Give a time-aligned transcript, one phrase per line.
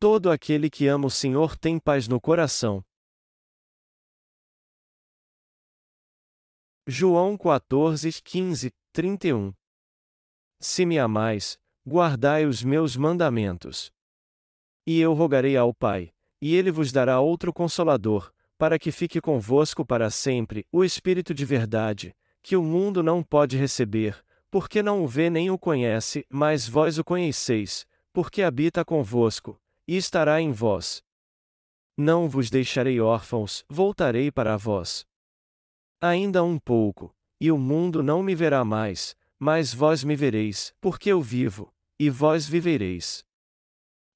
[0.00, 2.84] Todo aquele que ama o Senhor tem paz no coração.
[6.86, 9.52] João 14, 15, 31
[10.60, 13.90] Se me amais, guardai os meus mandamentos.
[14.86, 19.84] E eu rogarei ao Pai, e ele vos dará outro consolador, para que fique convosco
[19.84, 25.08] para sempre, o Espírito de verdade, que o mundo não pode receber, porque não o
[25.08, 31.02] vê nem o conhece, mas vós o conheceis, porque habita convosco, e estará em vós.
[31.96, 35.06] Não vos deixarei órfãos, voltarei para vós.
[36.00, 41.10] Ainda um pouco, e o mundo não me verá mais, mas vós me vereis, porque
[41.10, 43.24] eu vivo, e vós vivereis.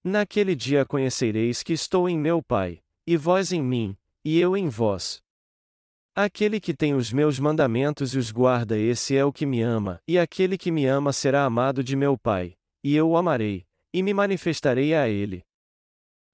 [0.05, 4.69] Naquele dia conhecereis que estou em meu Pai, e vós em mim, e eu em
[4.69, 5.23] vós.
[6.15, 10.01] Aquele que tem os meus mandamentos e os guarda, esse é o que me ama,
[10.07, 13.65] e aquele que me ama será amado de meu Pai, e eu o amarei,
[13.95, 15.43] e me manifestarei a ele.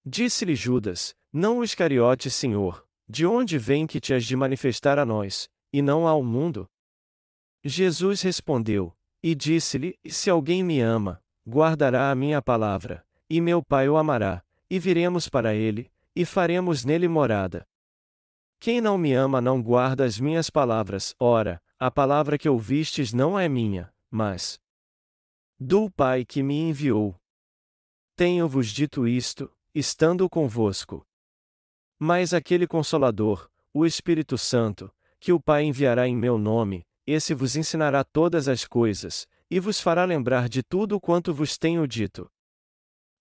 [0.05, 5.05] Disse-lhe Judas: Não o Iscariote, Senhor, de onde vem que te has de manifestar a
[5.05, 6.69] nós, e não ao mundo?
[7.64, 13.89] Jesus respondeu, e disse-lhe: Se alguém me ama, guardará a minha palavra, e meu Pai
[13.89, 17.67] o amará, e viremos para ele, e faremos nele morada.
[18.61, 23.39] Quem não me ama não guarda as minhas palavras, ora, a palavra que ouvistes não
[23.39, 24.61] é minha, mas
[25.61, 27.17] do Pai que me enviou.
[28.17, 31.06] Tenho-vos dito isto, estando convosco.
[31.98, 37.56] Mas aquele Consolador, o Espírito Santo, que o Pai enviará em meu nome, esse vos
[37.56, 42.30] ensinará todas as coisas, e vos fará lembrar de tudo quanto vos tenho dito.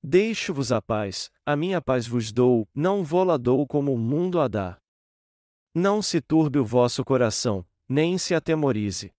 [0.04, 4.48] Deixo-vos a paz, a minha paz vos dou, não vou-la dou como o mundo a
[4.48, 4.78] dá.
[5.74, 9.14] Não se turbe o vosso coração, nem se atemorize.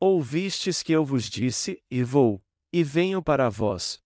[0.00, 2.42] Ouvistes que eu vos disse, e vou,
[2.72, 4.02] e venho para vós.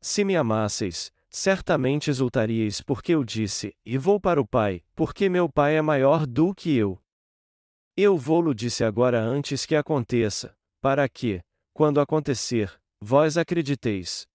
[0.00, 5.48] Se me amasseis, certamente exultaríeis porque eu disse, e vou para o Pai, porque meu
[5.48, 7.00] Pai é maior do que eu.
[7.96, 11.42] Eu vou-lo disse agora antes que aconteça, para que,
[11.72, 14.26] quando acontecer, vós acrediteis.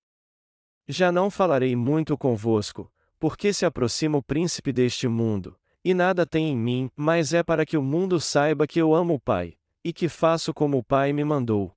[0.87, 6.49] Já não falarei muito convosco, porque se aproxima o príncipe deste mundo, e nada tem
[6.49, 9.93] em mim, mas é para que o mundo saiba que eu amo o Pai, e
[9.93, 11.73] que faço como o Pai me mandou.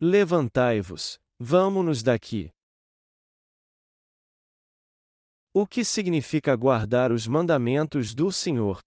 [0.00, 2.50] Levantai-vos, vamo-nos daqui.
[5.60, 8.78] O que significa guardar os mandamentos do Senhor?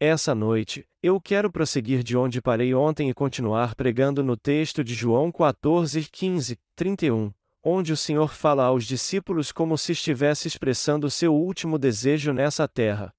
[0.00, 4.94] Essa noite, eu quero prosseguir de onde parei ontem e continuar pregando no texto de
[4.94, 7.30] João 14, 15, 31,
[7.62, 13.12] onde o Senhor fala aos discípulos como se estivesse expressando seu último desejo nessa terra.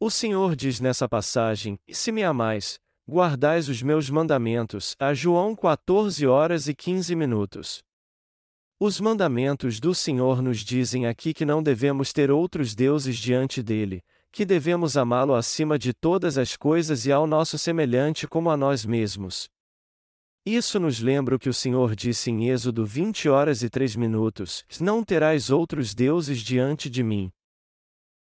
[0.00, 6.26] O Senhor diz nessa passagem: Se me amais, guardais os meus mandamentos, a João 14
[6.26, 7.84] horas e 15 minutos.
[8.84, 14.02] Os mandamentos do Senhor nos dizem aqui que não devemos ter outros deuses diante dele,
[14.32, 18.84] que devemos amá-lo acima de todas as coisas e ao nosso semelhante como a nós
[18.84, 19.48] mesmos.
[20.44, 24.64] Isso nos lembra o que o Senhor disse em Êxodo 20 horas e 3 minutos:
[24.80, 27.30] Não terás outros deuses diante de mim.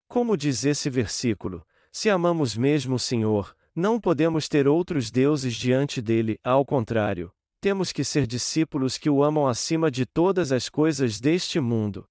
[0.08, 6.04] Como diz esse versículo, se amamos mesmo o Senhor, não podemos ter outros deuses diante
[6.04, 11.20] dele, ao contrário, temos que ser discípulos que o amam acima de todas as coisas
[11.20, 12.10] deste mundo.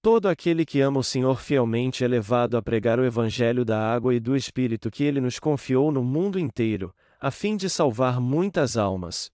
[0.00, 4.14] Todo aquele que ama o Senhor fielmente é levado a pregar o Evangelho da água
[4.14, 8.76] e do Espírito que ele nos confiou no mundo inteiro, a fim de salvar muitas
[8.76, 9.30] almas.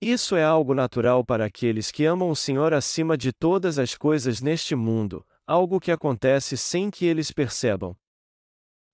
[0.00, 4.42] Isso é algo natural para aqueles que amam o Senhor acima de todas as coisas
[4.42, 7.96] neste mundo, algo que acontece sem que eles percebam.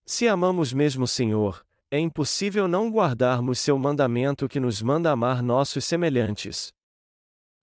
[0.07, 5.43] Se amamos mesmo o Senhor, é impossível não guardarmos seu mandamento que nos manda amar
[5.43, 6.73] nossos semelhantes.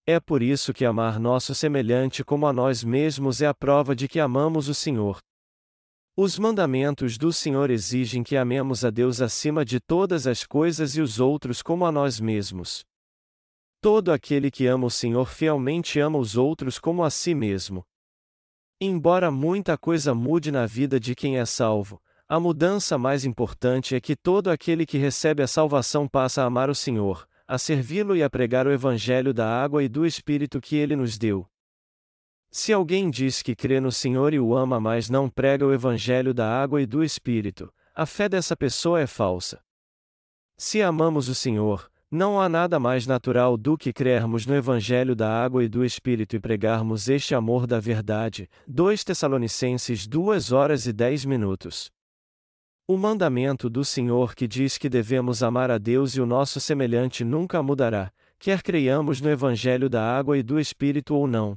[0.06, 4.08] É por isso que amar nosso semelhante como a nós mesmos é a prova de
[4.08, 5.18] que amamos o Senhor.
[6.16, 11.02] Os mandamentos do Senhor exigem que amemos a Deus acima de todas as coisas e
[11.02, 12.84] os outros como a nós mesmos.
[13.82, 17.84] Todo aquele que ama o Senhor fielmente ama os outros como a si mesmo.
[18.80, 22.00] Embora muita coisa mude na vida de quem é salvo,
[22.32, 26.70] a mudança mais importante é que todo aquele que recebe a salvação passa a amar
[26.70, 30.76] o Senhor, a servi-lo e a pregar o Evangelho da água e do Espírito que
[30.76, 31.50] ele nos deu.
[32.52, 36.32] Se alguém diz que crê no Senhor e o ama, mas não prega o Evangelho
[36.32, 39.60] da água e do Espírito, a fé dessa pessoa é falsa.
[40.56, 45.32] Se amamos o Senhor, não há nada mais natural do que crermos no Evangelho da
[45.44, 48.48] água e do Espírito e pregarmos este amor da verdade.
[48.68, 51.92] 2 Tessalonicenses 2 horas e 10 minutos.
[52.92, 57.24] O mandamento do Senhor que diz que devemos amar a Deus e o nosso semelhante
[57.24, 61.56] nunca mudará, quer creiamos no Evangelho da água e do Espírito ou não.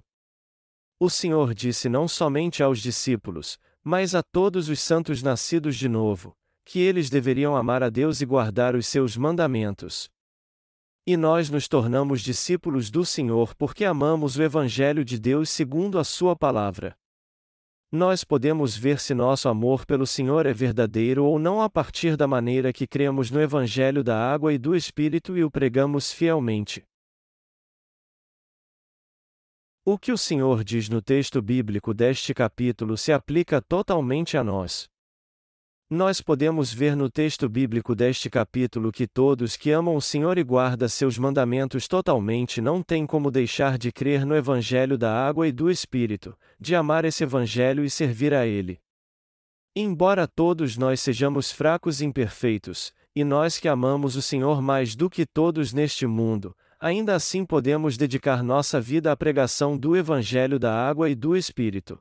[1.01, 6.37] O Senhor disse não somente aos discípulos, mas a todos os santos nascidos de novo,
[6.67, 10.11] que eles deveriam amar a Deus e guardar os seus mandamentos.
[11.07, 16.05] E nós nos tornamos discípulos do Senhor porque amamos o Evangelho de Deus segundo a
[16.05, 16.95] Sua palavra.
[17.95, 22.27] Nós podemos ver se nosso amor pelo Senhor é verdadeiro ou não a partir da
[22.27, 26.83] maneira que cremos no Evangelho da água e do Espírito e o pregamos fielmente.
[29.85, 34.92] O que o Senhor diz no texto bíblico deste capítulo se aplica totalmente a nós.
[35.95, 40.43] Nós podemos ver no texto bíblico deste capítulo que todos que amam o Senhor e
[40.43, 45.53] guardam seus mandamentos totalmente não têm como deixar de crer no Evangelho da água e
[45.53, 48.81] do Espírito, de amar esse Evangelho e servir a Ele.
[49.77, 55.11] Embora todos nós sejamos fracos e imperfeitos, e nós que amamos o Senhor mais do
[55.11, 60.75] que todos neste mundo, ainda assim podemos dedicar nossa vida à pregação do Evangelho da
[60.75, 62.01] água e do Espírito.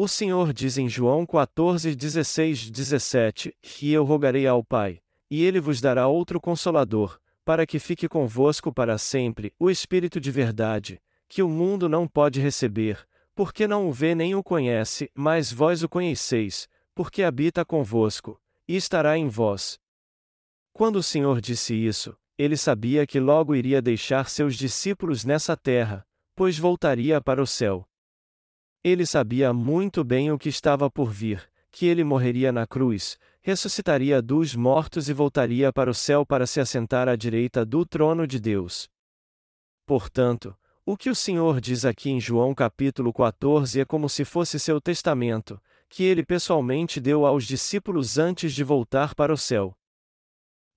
[0.00, 3.52] O Senhor diz em João 14, 16, 17:
[3.82, 8.72] E eu rogarei ao Pai, e ele vos dará outro consolador, para que fique convosco
[8.72, 13.04] para sempre, o Espírito de verdade, que o mundo não pode receber,
[13.34, 18.76] porque não o vê nem o conhece, mas vós o conheceis, porque habita convosco, e
[18.76, 19.80] estará em vós.
[20.72, 26.06] Quando o Senhor disse isso, ele sabia que logo iria deixar seus discípulos nessa terra,
[26.36, 27.87] pois voltaria para o céu.
[28.82, 34.22] Ele sabia muito bem o que estava por vir, que ele morreria na cruz, ressuscitaria
[34.22, 38.38] dos mortos e voltaria para o céu para se assentar à direita do trono de
[38.38, 38.88] Deus.
[39.84, 44.58] Portanto, o que o Senhor diz aqui em João capítulo 14 é como se fosse
[44.58, 49.76] seu testamento, que ele pessoalmente deu aos discípulos antes de voltar para o céu.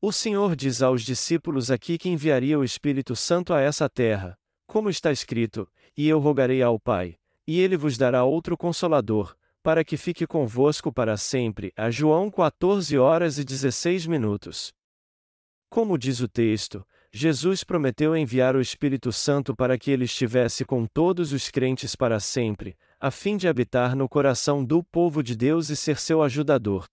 [0.02, 4.90] O Senhor diz aos discípulos aqui que enviaria o Espírito Santo a essa terra, como
[4.90, 9.98] está escrito: E eu rogarei ao Pai, e ele vos dará outro consolador, para que
[9.98, 11.72] fique convosco para sempre.
[11.76, 14.74] A João 14 horas e 16 minutos.
[15.70, 20.86] Como diz o texto, Jesus prometeu enviar o Espírito Santo para que ele estivesse com
[20.86, 25.70] todos os crentes para sempre, a fim de habitar no coração do povo de Deus
[25.70, 26.86] e ser seu ajudador.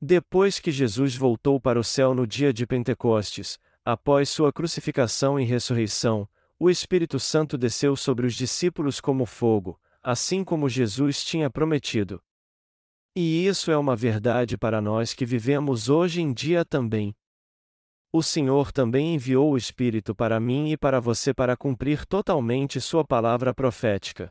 [0.00, 5.44] Depois que Jesus voltou para o céu no dia de Pentecostes, após sua crucificação e
[5.44, 6.28] ressurreição,
[6.62, 12.22] o Espírito Santo desceu sobre os discípulos como fogo, assim como Jesus tinha prometido.
[13.16, 17.16] E isso é uma verdade para nós que vivemos hoje em dia também.
[18.12, 23.06] O Senhor também enviou o Espírito para mim e para você para cumprir totalmente Sua
[23.06, 24.30] palavra profética.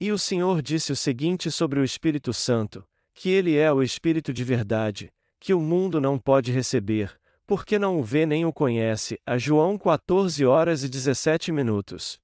[0.00, 2.84] E o Senhor disse o seguinte sobre o Espírito Santo:
[3.14, 7.19] que ele é o Espírito de verdade, que o mundo não pode receber,
[7.50, 9.18] porque não o vê nem o conhece.
[9.26, 12.16] A João 14 horas e 17 minutos.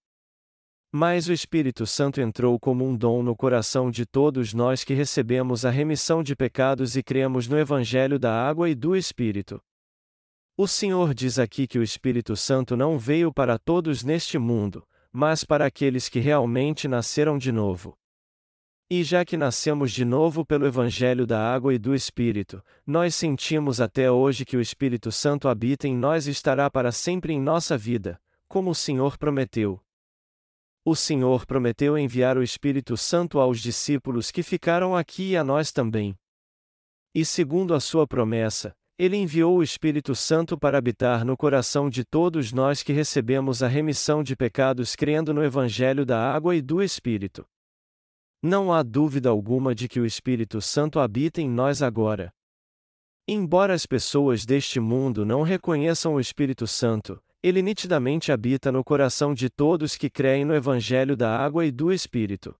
[0.93, 5.65] Mas o Espírito Santo entrou como um dom no coração de todos nós que recebemos
[5.65, 9.61] a remissão de pecados e cremos no Evangelho da água e do Espírito.
[10.57, 15.43] O Senhor diz aqui que o Espírito Santo não veio para todos neste mundo, mas
[15.43, 17.99] para aqueles que realmente nasceram de novo.
[18.89, 23.81] E já que nascemos de novo pelo Evangelho da Água e do Espírito, nós sentimos
[23.81, 27.77] até hoje que o Espírito Santo habita em nós e estará para sempre em nossa
[27.77, 29.83] vida, como o Senhor prometeu.
[30.85, 35.73] O Senhor prometeu enviar o Espírito Santo aos discípulos que ficaram aqui e a nós
[35.73, 36.17] também.
[37.13, 42.05] E segundo a sua promessa, ele enviou o Espírito Santo para habitar no coração de
[42.05, 46.81] todos nós que recebemos a remissão de pecados crendo no Evangelho da Água e do
[46.81, 47.45] Espírito.
[48.43, 52.33] Não há dúvida alguma de que o Espírito Santo habita em nós agora.
[53.29, 59.35] Embora as pessoas deste mundo não reconheçam o Espírito Santo, ele nitidamente habita no coração
[59.35, 62.55] de todos que creem no Evangelho da Água e do Espírito.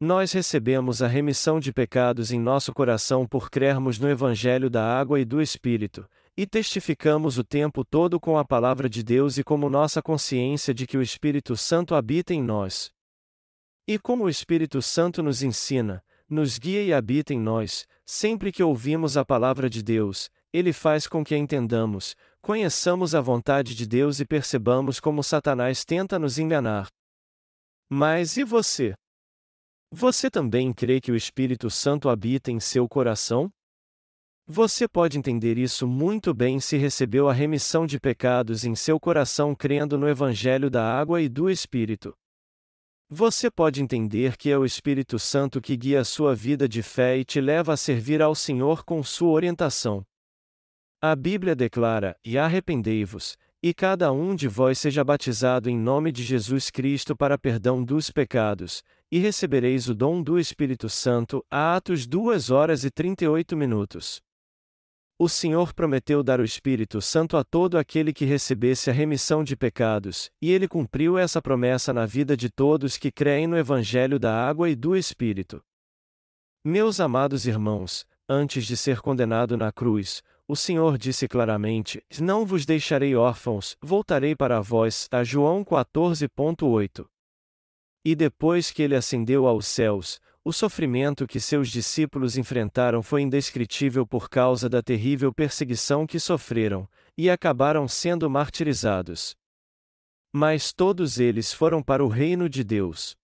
[0.00, 5.20] Nós recebemos a remissão de pecados em nosso coração por crermos no Evangelho da Água
[5.20, 9.70] e do Espírito, e testificamos o tempo todo com a Palavra de Deus e como
[9.70, 12.93] nossa consciência de que o Espírito Santo habita em nós.
[13.86, 18.62] E como o Espírito Santo nos ensina, nos guia e habita em nós, sempre que
[18.62, 24.20] ouvimos a palavra de Deus, ele faz com que entendamos, conheçamos a vontade de Deus
[24.20, 26.88] e percebamos como Satanás tenta nos enganar.
[27.90, 28.94] Mas e você?
[29.92, 33.50] Você também crê que o Espírito Santo habita em seu coração?
[34.46, 39.54] Você pode entender isso muito bem se recebeu a remissão de pecados em seu coração
[39.54, 42.16] crendo no Evangelho da Água e do Espírito.
[43.16, 47.16] Você pode entender que é o Espírito Santo que guia a sua vida de fé
[47.16, 50.04] e te leva a servir ao Senhor com sua orientação.
[51.00, 56.24] A Bíblia declara: E arrependei-vos, E cada um de vós seja batizado em nome de
[56.24, 61.46] Jesus Cristo para perdão dos pecados, e recebereis o dom do Espírito Santo.
[61.48, 64.20] Atos 2 horas e 38 minutos.
[65.16, 69.56] O Senhor prometeu dar o Espírito Santo a todo aquele que recebesse a remissão de
[69.56, 74.34] pecados, e ele cumpriu essa promessa na vida de todos que creem no Evangelho da
[74.34, 75.62] Água e do Espírito.
[76.64, 82.66] Meus amados irmãos, antes de ser condenado na cruz, o Senhor disse claramente: Não vos
[82.66, 85.08] deixarei órfãos, voltarei para vós.
[85.12, 87.06] A João 14.8.
[88.04, 94.06] E depois que ele ascendeu aos céus, o sofrimento que seus discípulos enfrentaram foi indescritível
[94.06, 96.86] por causa da terrível perseguição que sofreram,
[97.16, 99.34] e acabaram sendo martirizados.
[100.30, 103.16] Mas todos eles foram para o reino de Deus.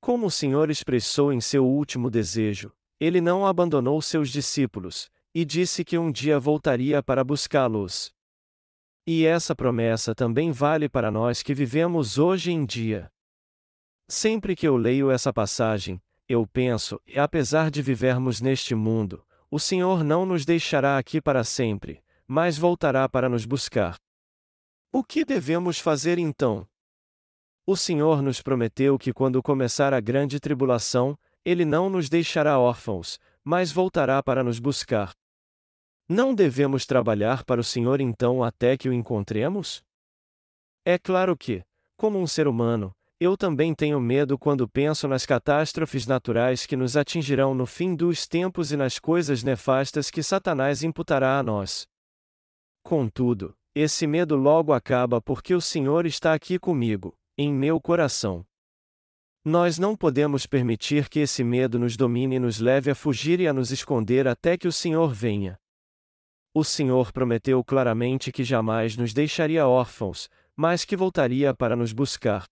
[0.00, 5.84] Como o Senhor expressou em seu último desejo, ele não abandonou seus discípulos, e disse
[5.84, 8.10] que um dia voltaria para buscá-los.
[9.06, 13.12] E essa promessa também vale para nós que vivemos hoje em dia.
[14.08, 19.58] Sempre que eu leio essa passagem, eu penso, e apesar de vivermos neste mundo, o
[19.58, 23.96] Senhor não nos deixará aqui para sempre, mas voltará para nos buscar.
[24.90, 26.66] O que devemos fazer então?
[27.66, 33.18] O Senhor nos prometeu que quando começar a grande tribulação, Ele não nos deixará órfãos,
[33.44, 35.12] mas voltará para nos buscar.
[36.08, 39.82] Não devemos trabalhar para o Senhor então até que o encontremos?
[40.84, 41.64] É claro que,
[41.96, 46.96] como um ser humano, eu também tenho medo quando penso nas catástrofes naturais que nos
[46.96, 51.86] atingirão no fim dos tempos e nas coisas nefastas que Satanás imputará a nós.
[52.82, 58.44] Contudo, esse medo logo acaba porque o Senhor está aqui comigo, em meu coração.
[59.44, 63.48] Nós não podemos permitir que esse medo nos domine e nos leve a fugir e
[63.48, 65.58] a nos esconder até que o Senhor venha.
[66.54, 72.46] O Senhor prometeu claramente que jamais nos deixaria órfãos, mas que voltaria para nos buscar.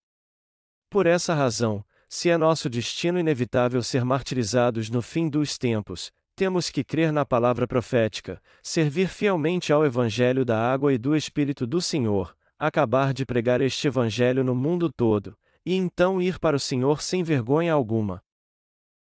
[0.91, 6.69] Por essa razão, se é nosso destino inevitável ser martirizados no fim dos tempos, temos
[6.69, 11.81] que crer na palavra profética, servir fielmente ao Evangelho da água e do Espírito do
[11.81, 17.01] Senhor, acabar de pregar este Evangelho no mundo todo, e então ir para o Senhor
[17.01, 18.21] sem vergonha alguma.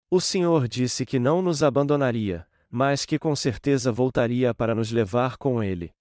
[0.09, 5.35] O Senhor disse que não nos abandonaria, mas que com certeza voltaria para nos levar
[5.35, 5.91] com ele.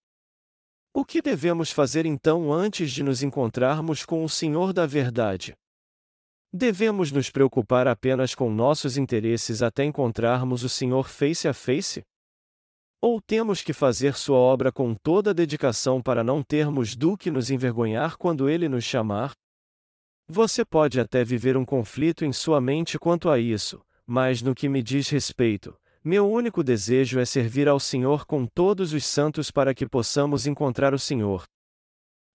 [0.95, 5.57] O que devemos fazer então antes de nos encontrarmos com o Senhor da Verdade?
[6.55, 12.03] Devemos nos preocupar apenas com nossos interesses até encontrarmos o Senhor face a face?
[13.01, 17.51] Ou temos que fazer sua obra com toda dedicação para não termos do que nos
[17.51, 19.33] envergonhar quando ele nos chamar?
[20.29, 24.69] Você pode até viver um conflito em sua mente quanto a isso, mas no que
[24.69, 29.75] me diz respeito, meu único desejo é servir ao Senhor com todos os santos para
[29.75, 31.45] que possamos encontrar o Senhor.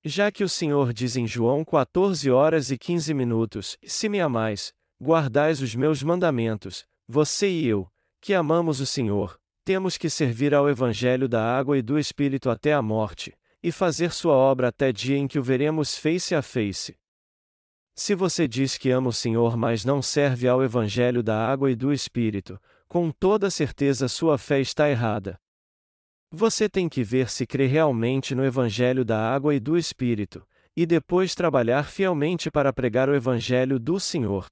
[0.08, 4.74] Já que o Senhor diz em João 14 horas e 15 minutos: Se me amais,
[5.02, 10.70] guardais os meus mandamentos, você e eu, que amamos o Senhor, temos que servir ao
[10.70, 15.18] Evangelho da água e do Espírito até a morte, e fazer sua obra até dia
[15.18, 16.96] em que o veremos face a face.
[17.94, 21.76] Se você diz que ama o Senhor, mas não serve ao Evangelho da água e
[21.76, 25.38] do Espírito, com toda certeza sua fé está errada.
[26.30, 30.86] Você tem que ver se crê realmente no Evangelho da água e do Espírito, e
[30.86, 34.46] depois trabalhar fielmente para pregar o Evangelho do Senhor.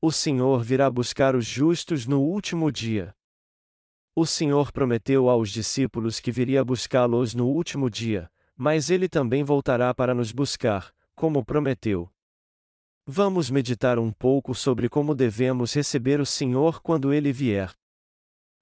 [0.00, 3.14] O Senhor virá buscar os justos no último dia.
[4.16, 9.94] O Senhor prometeu aos discípulos que viria buscá-los no último dia, mas ele também voltará
[9.94, 12.10] para nos buscar, como prometeu.
[13.06, 17.74] Vamos meditar um pouco sobre como devemos receber o Senhor quando ele vier.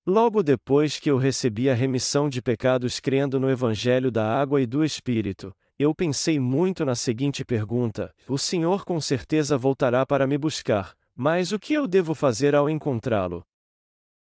[0.09, 4.65] Logo depois que eu recebi a remissão de pecados crendo no Evangelho da Água e
[4.65, 10.39] do Espírito, eu pensei muito na seguinte pergunta: O Senhor com certeza voltará para me
[10.39, 13.45] buscar, mas o que eu devo fazer ao encontrá-lo?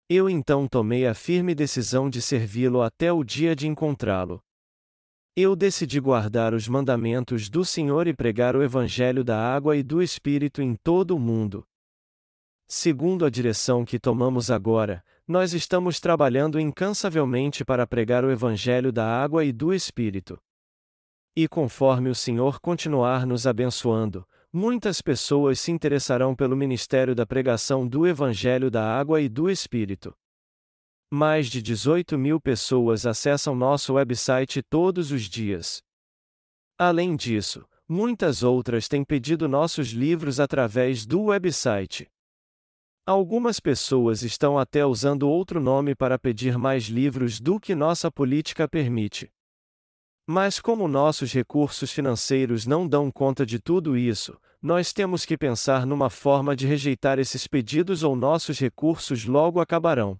[0.09, 4.41] Eu então tomei a firme decisão de servi-lo até o dia de encontrá-lo.
[5.33, 10.01] Eu decidi guardar os mandamentos do Senhor e pregar o Evangelho da água e do
[10.01, 11.65] Espírito em todo o mundo.
[12.71, 19.05] Segundo a direção que tomamos agora, nós estamos trabalhando incansavelmente para pregar o Evangelho da
[19.05, 20.41] água e do Espírito.
[21.35, 27.87] E conforme o Senhor continuar nos abençoando, muitas pessoas se interessarão pelo ministério da pregação
[27.87, 30.15] do Evangelho da água e do Espírito.
[31.11, 35.83] Mais de 18 mil pessoas acessam nosso website todos os dias.
[36.75, 42.09] Além disso, muitas outras têm pedido nossos livros através do website.
[43.09, 48.67] Algumas pessoas estão até usando outro nome para pedir mais livros do que nossa política
[48.69, 49.31] permite.
[50.27, 55.87] Mas como nossos recursos financeiros não dão conta de tudo isso, nós temos que pensar
[55.87, 60.15] numa forma de rejeitar esses pedidos ou nossos recursos logo acabarão.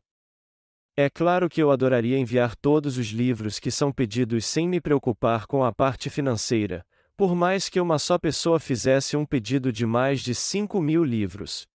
[0.98, 5.46] É claro que eu adoraria enviar todos os livros que são pedidos sem me preocupar
[5.46, 6.84] com a parte financeira,
[7.16, 11.70] por mais que uma só pessoa fizesse um pedido de mais de 5 mil livros.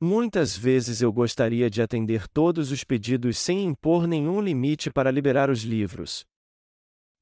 [0.00, 5.48] Muitas vezes eu gostaria de atender todos os pedidos sem impor nenhum limite para liberar
[5.48, 6.26] os livros.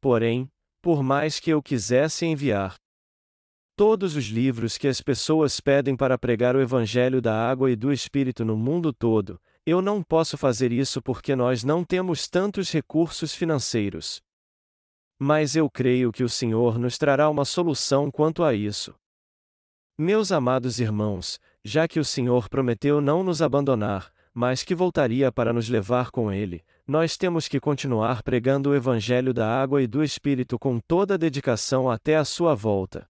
[0.01, 0.51] Porém,
[0.83, 2.77] por mais que eu quisesse enviar,
[3.77, 7.93] Todos os livros que as pessoas pedem para pregar o Evangelho da água e do
[7.93, 13.35] Espírito no mundo todo, eu não posso fazer isso porque nós não temos tantos recursos
[13.35, 14.23] financeiros.
[15.19, 18.95] Mas eu creio que o Senhor nos trará uma solução quanto a isso.
[19.99, 25.53] Meus amados irmãos, já que o Senhor prometeu não nos abandonar, mas que voltaria para
[25.53, 30.03] nos levar com Ele, nós temos que continuar pregando o Evangelho da água e do
[30.03, 33.09] Espírito com toda a dedicação até a sua volta.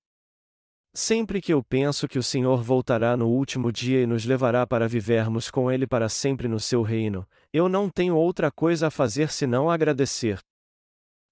[0.93, 4.87] Sempre que eu penso que o Senhor voltará no último dia e nos levará para
[4.87, 9.33] vivermos com Ele para sempre no seu reino, eu não tenho outra coisa a fazer
[9.33, 10.39] senão agradecer.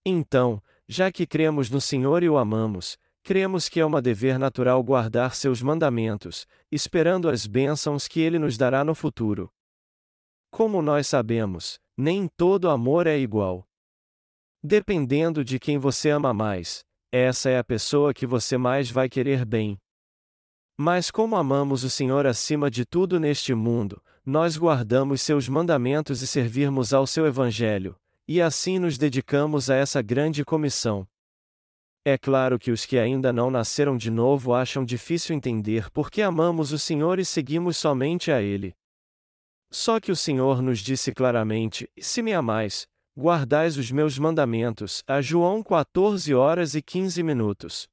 [0.05, 4.83] Então, já que cremos no Senhor e o amamos, cremos que é uma dever natural
[4.83, 9.51] guardar seus mandamentos, esperando as bênçãos que Ele nos dará no futuro.
[10.51, 13.65] Como nós sabemos, nem todo amor é igual.
[14.63, 19.45] Dependendo de quem você ama mais, essa é a pessoa que você mais vai querer
[19.45, 19.79] bem.
[20.77, 26.27] Mas como amamos o Senhor acima de tudo neste mundo, nós guardamos seus mandamentos e
[26.27, 31.07] servirmos ao seu Evangelho, e assim nos dedicamos a essa grande comissão.
[32.05, 36.73] É claro que os que ainda não nasceram de novo acham difícil entender porque amamos
[36.73, 38.75] o Senhor e seguimos somente a Ele.
[39.71, 45.21] Só que o Senhor nos disse claramente: Se me amais, Guardais os meus mandamentos, a
[45.21, 47.87] João 14 horas e 15 minutos.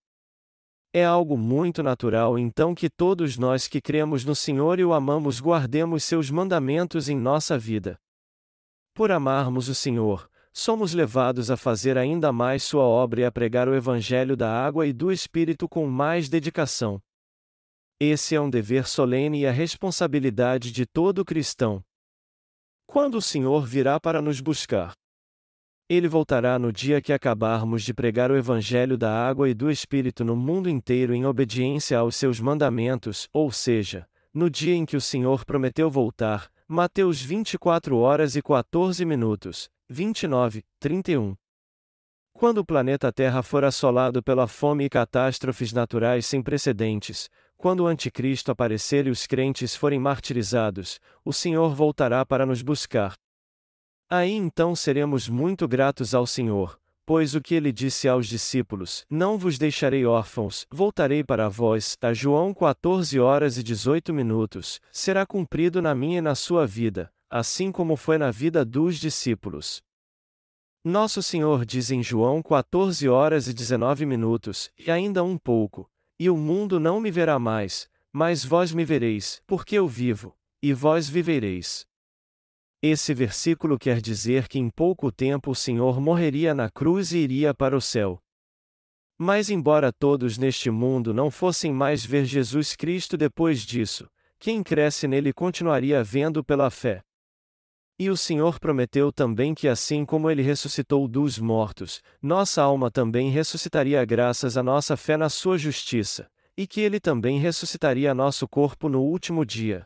[0.93, 5.41] É algo muito natural então que todos nós que cremos no Senhor e o amamos
[5.41, 7.99] guardemos seus mandamentos em nossa vida.
[8.93, 13.67] Por amarmos o Senhor, somos levados a fazer ainda mais sua obra e a pregar
[13.67, 17.01] o Evangelho da água e do Espírito com mais dedicação.
[17.99, 21.83] Esse é um dever solene e a responsabilidade de todo cristão.
[22.87, 24.93] Quando o Senhor virá para nos buscar?
[25.89, 30.23] Ele voltará no dia que acabarmos de pregar o Evangelho da água e do Espírito
[30.23, 35.01] no mundo inteiro em obediência aos seus mandamentos, ou seja, no dia em que o
[35.01, 36.49] Senhor prometeu voltar.
[36.67, 41.35] Mateus 24 horas e 14 minutos, 29, 31.
[42.31, 47.87] Quando o planeta Terra for assolado pela fome e catástrofes naturais sem precedentes, quando o
[47.87, 53.15] Anticristo aparecer e os crentes forem martirizados, o Senhor voltará para nos buscar.
[54.07, 59.39] Aí então seremos muito gratos ao Senhor, pois o que ele disse aos discípulos: Não
[59.39, 65.81] vos deixarei órfãos, voltarei para vós, a João 14 horas e 18 minutos, será cumprido
[65.81, 69.81] na minha e na sua vida, assim como foi na vida dos discípulos.
[70.83, 76.29] Nosso Senhor diz em João 14 horas e 19 minutos, e ainda um pouco, e
[76.29, 81.07] o mundo não me verá mais, mas vós me vereis, porque eu vivo, e vós
[81.07, 81.85] vivereis.
[82.81, 87.53] Esse versículo quer dizer que em pouco tempo o Senhor morreria na cruz e iria
[87.53, 88.21] para o céu.
[89.17, 95.09] Mas, embora todos neste mundo não fossem mais ver Jesus Cristo depois disso, quem cresce
[95.09, 97.03] nele continuaria vendo pela fé.
[98.01, 103.29] E o Senhor prometeu também que, assim como ele ressuscitou dos mortos, nossa alma também
[103.29, 108.87] ressuscitaria graças à nossa fé na sua justiça, e que ele também ressuscitaria nosso corpo
[108.87, 109.85] no último dia.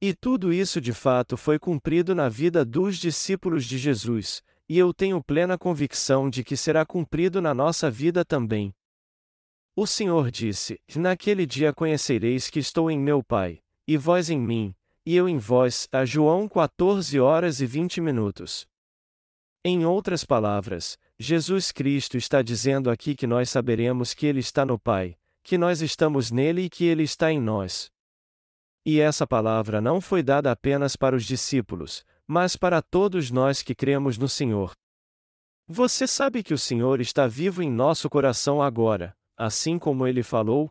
[0.00, 4.94] E tudo isso de fato foi cumprido na vida dos discípulos de Jesus, e eu
[4.94, 8.72] tenho plena convicção de que será cumprido na nossa vida também.
[9.74, 14.72] O Senhor disse: Naquele dia conhecereis que estou em meu Pai, e vós em mim,
[15.08, 15.88] e eu em vós.
[15.90, 18.66] A João 14 horas e 20 minutos.
[19.64, 24.78] Em outras palavras, Jesus Cristo está dizendo aqui que nós saberemos que Ele está no
[24.78, 27.90] Pai, que nós estamos nele e que Ele está em nós.
[28.84, 33.74] E essa palavra não foi dada apenas para os discípulos, mas para todos nós que
[33.74, 34.72] cremos no Senhor.
[35.66, 40.70] Você sabe que o Senhor está vivo em nosso coração agora, assim como ele falou?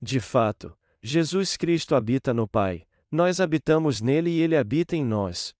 [0.00, 5.54] De fato, Jesus Cristo habita no Pai, nós habitamos nele e ele habita em nós.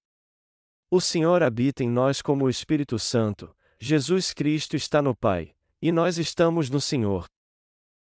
[0.91, 5.93] O Senhor habita em nós como o Espírito Santo, Jesus Cristo está no Pai, e
[5.93, 7.27] nós estamos no Senhor.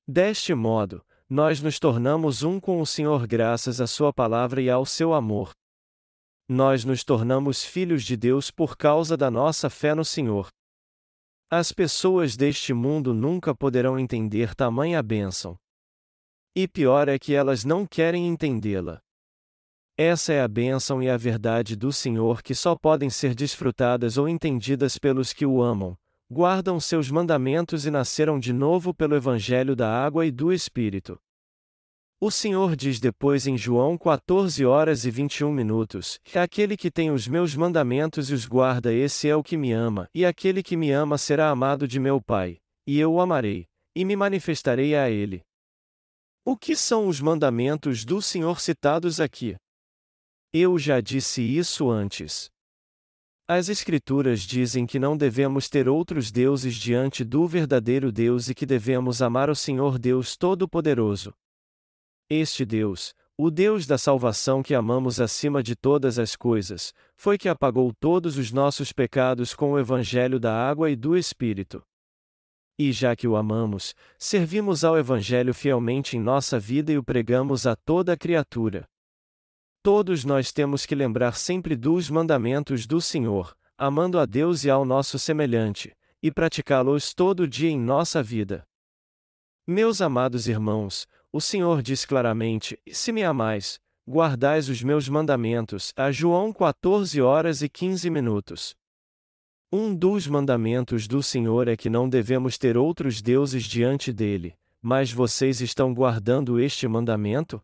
[0.07, 4.87] Deste modo, nós nos tornamos um com o Senhor graças à Sua palavra e ao
[4.87, 5.51] seu amor.
[6.49, 10.47] Nós nos tornamos filhos de Deus por causa da nossa fé no Senhor.
[11.51, 15.59] As pessoas deste mundo nunca poderão entender tamanha bênção.
[16.55, 18.99] E pior é que elas não querem entendê-la.
[19.99, 24.29] Essa é a bênção e a verdade do Senhor que só podem ser desfrutadas ou
[24.29, 25.97] entendidas pelos que o amam,
[26.29, 31.19] guardam seus mandamentos e nasceram de novo pelo Evangelho da água e do Espírito.
[32.21, 37.27] O Senhor diz depois em João 14 horas e 21 minutos: Aquele que tem os
[37.27, 40.91] meus mandamentos e os guarda, esse é o que me ama, e aquele que me
[40.91, 45.41] ama será amado de meu Pai, e eu o amarei, e me manifestarei a ele.
[46.45, 49.57] O que são os mandamentos do Senhor citados aqui?
[50.59, 52.49] Eu já disse isso antes.
[53.47, 58.65] As Escrituras dizem que não devemos ter outros deuses diante do verdadeiro Deus e que
[58.65, 61.31] devemos amar o Senhor Deus Todo-Poderoso.
[62.27, 67.47] Este Deus, o Deus da salvação que amamos acima de todas as coisas, foi que
[67.47, 71.83] apagou todos os nossos pecados com o Evangelho da água e do Espírito.
[72.79, 77.67] E já que o amamos, servimos ao Evangelho fielmente em nossa vida e o pregamos
[77.67, 78.89] a toda criatura.
[79.87, 84.83] Todos nós temos que lembrar sempre dos mandamentos do Senhor, amando a Deus e ao
[84.83, 88.67] nosso semelhante, e praticá-los todo dia em nossa vida.
[89.65, 95.93] Meus amados irmãos, o Senhor diz claramente: Se me amais, guardais os meus mandamentos.
[95.95, 98.75] A João 14 horas e 15 minutos.
[99.71, 105.13] Um dos mandamentos do Senhor é que não devemos ter outros deuses diante dele, mas
[105.13, 107.63] vocês estão guardando este mandamento?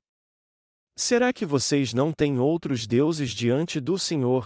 [0.95, 4.45] Será que vocês não têm outros deuses diante do Senhor?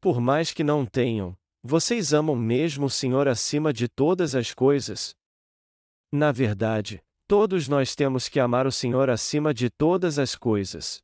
[0.00, 5.12] Por mais que não tenham, vocês amam mesmo o Senhor acima de todas as coisas?
[6.12, 11.02] Na verdade, todos nós temos que amar o Senhor acima de todas as coisas.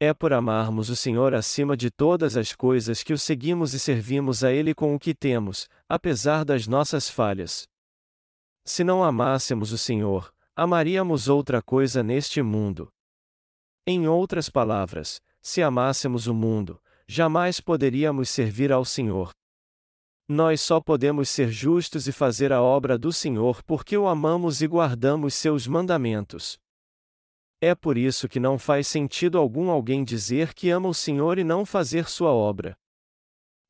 [0.00, 4.42] É por amarmos o Senhor acima de todas as coisas que o seguimos e servimos
[4.42, 7.68] a Ele com o que temos, apesar das nossas falhas.
[8.64, 12.90] Se não amássemos o Senhor, amaríamos outra coisa neste mundo.
[13.84, 19.32] Em outras palavras, se amássemos o mundo, jamais poderíamos servir ao Senhor.
[20.28, 24.68] Nós só podemos ser justos e fazer a obra do Senhor porque o amamos e
[24.68, 26.56] guardamos seus mandamentos.
[27.60, 31.44] É por isso que não faz sentido algum alguém dizer que ama o Senhor e
[31.44, 32.76] não fazer sua obra.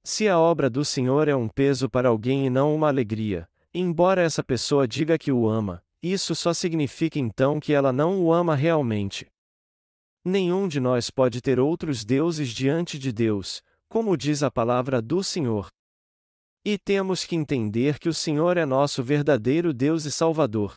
[0.04, 4.20] Se a obra do Senhor é um peso para alguém e não uma alegria, embora
[4.20, 8.54] essa pessoa diga que o ama, isso só significa então que ela não o ama
[8.54, 9.31] realmente.
[10.24, 15.22] Nenhum de nós pode ter outros deuses diante de Deus, como diz a palavra do
[15.22, 15.68] Senhor.
[16.64, 20.74] E temos que entender que o Senhor é nosso verdadeiro Deus e Salvador.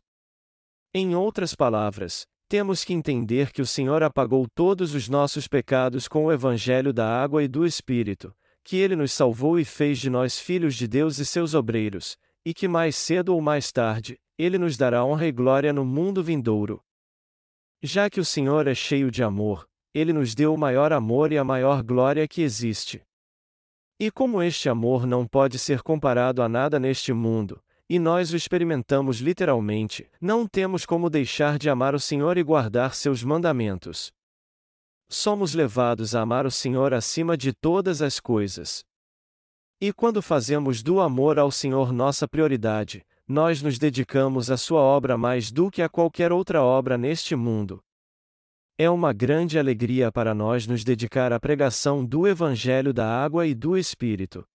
[0.94, 6.26] Em outras palavras, temos que entender que o Senhor apagou todos os nossos pecados com
[6.26, 10.40] o Evangelho da água e do Espírito, que ele nos salvou e fez de nós
[10.40, 14.76] filhos de Deus e seus obreiros, e que mais cedo ou mais tarde, ele nos
[14.76, 16.82] dará honra e glória no mundo vindouro.
[17.86, 21.38] Já que o Senhor é cheio de amor, ele nos deu o maior amor e
[21.38, 23.04] a maior glória que existe.
[24.00, 28.36] E como este amor não pode ser comparado a nada neste mundo, e nós o
[28.36, 34.12] experimentamos literalmente, não temos como deixar de amar o Senhor e guardar seus mandamentos.
[35.08, 38.84] Somos levados a amar o Senhor acima de todas as coisas.
[39.80, 45.18] E quando fazemos do amor ao Senhor nossa prioridade, nós nos dedicamos à sua obra
[45.18, 47.84] mais do que a qualquer outra obra neste mundo.
[48.78, 53.56] É uma grande alegria para nós nos dedicar à pregação do Evangelho da Água e
[53.56, 54.46] do Espírito.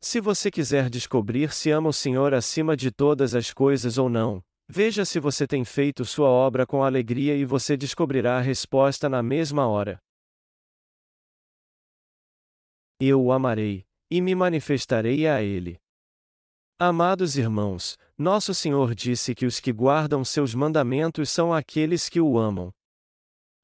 [0.00, 4.42] Se você quiser descobrir se ama o Senhor acima de todas as coisas ou não,
[4.68, 9.22] veja se você tem feito sua obra com alegria e você descobrirá a resposta na
[9.22, 9.98] mesma hora.
[13.00, 15.81] Eu o amarei, e me manifestarei a ele.
[16.84, 22.36] Amados irmãos, nosso Senhor disse que os que guardam seus mandamentos são aqueles que o
[22.36, 22.72] amam.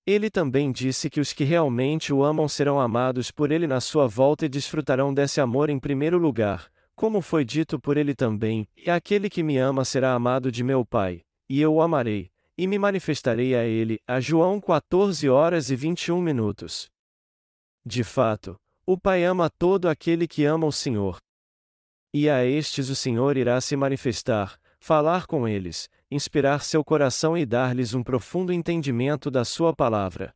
[0.07, 4.07] Ele também disse que os que realmente o amam serão amados por ele na sua
[4.07, 8.89] volta e desfrutarão desse amor em primeiro lugar, como foi dito por ele também: E
[8.89, 12.79] aquele que me ama será amado de meu Pai, e eu o amarei, e me
[12.79, 13.99] manifestarei a ele.
[14.07, 16.89] A João 14 horas e 21 minutos.
[17.85, 18.55] De fato,
[18.87, 21.19] o Pai ama todo aquele que ama o Senhor.
[22.13, 27.45] E a estes o Senhor irá se manifestar, falar com eles, inspirar seu coração e
[27.45, 30.35] dar-lhes um profundo entendimento da sua palavra.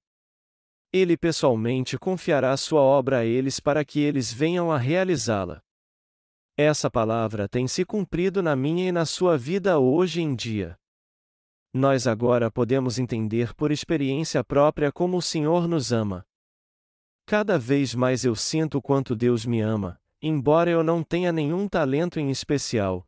[0.93, 5.63] Ele pessoalmente confiará sua obra a eles para que eles venham a realizá-la.
[6.55, 10.79] Essa palavra tem se cumprido na minha e na sua vida hoje em dia.
[11.73, 16.27] Nós agora podemos entender por experiência própria como o Senhor nos ama.
[17.25, 22.21] Cada vez mais eu sinto quanto Deus me ama, embora eu não tenha nenhum talento
[22.21, 23.05] em especial.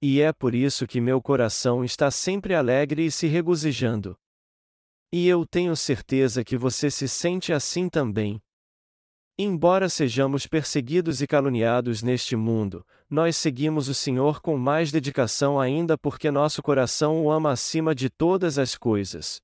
[0.00, 4.16] E é por isso que meu coração está sempre alegre e se regozijando.
[5.12, 8.40] E eu tenho certeza que você se sente assim também.
[9.38, 15.96] Embora sejamos perseguidos e caluniados neste mundo, nós seguimos o Senhor com mais dedicação ainda
[15.98, 19.40] porque nosso coração o ama acima de todas as coisas.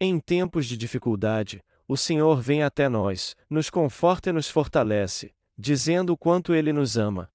[0.00, 6.12] Em tempos de dificuldade, o Senhor vem até nós, nos conforta e nos fortalece, dizendo
[6.12, 7.30] o quanto Ele nos ama.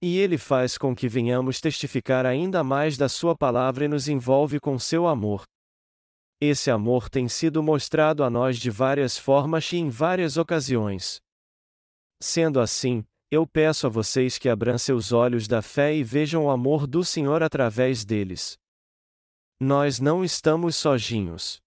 [0.00, 4.58] E Ele faz com que venhamos testificar ainda mais da Sua palavra e nos envolve
[4.58, 5.44] com seu amor.
[6.40, 11.20] Esse amor tem sido mostrado a nós de várias formas e em várias ocasiões.
[12.20, 16.50] Sendo assim, eu peço a vocês que abram seus olhos da fé e vejam o
[16.50, 18.58] amor do Senhor através deles.
[19.60, 21.62] Nós não estamos sozinhos.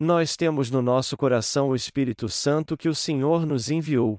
[0.00, 4.18] Nós temos no nosso coração o Espírito Santo que o Senhor nos enviou.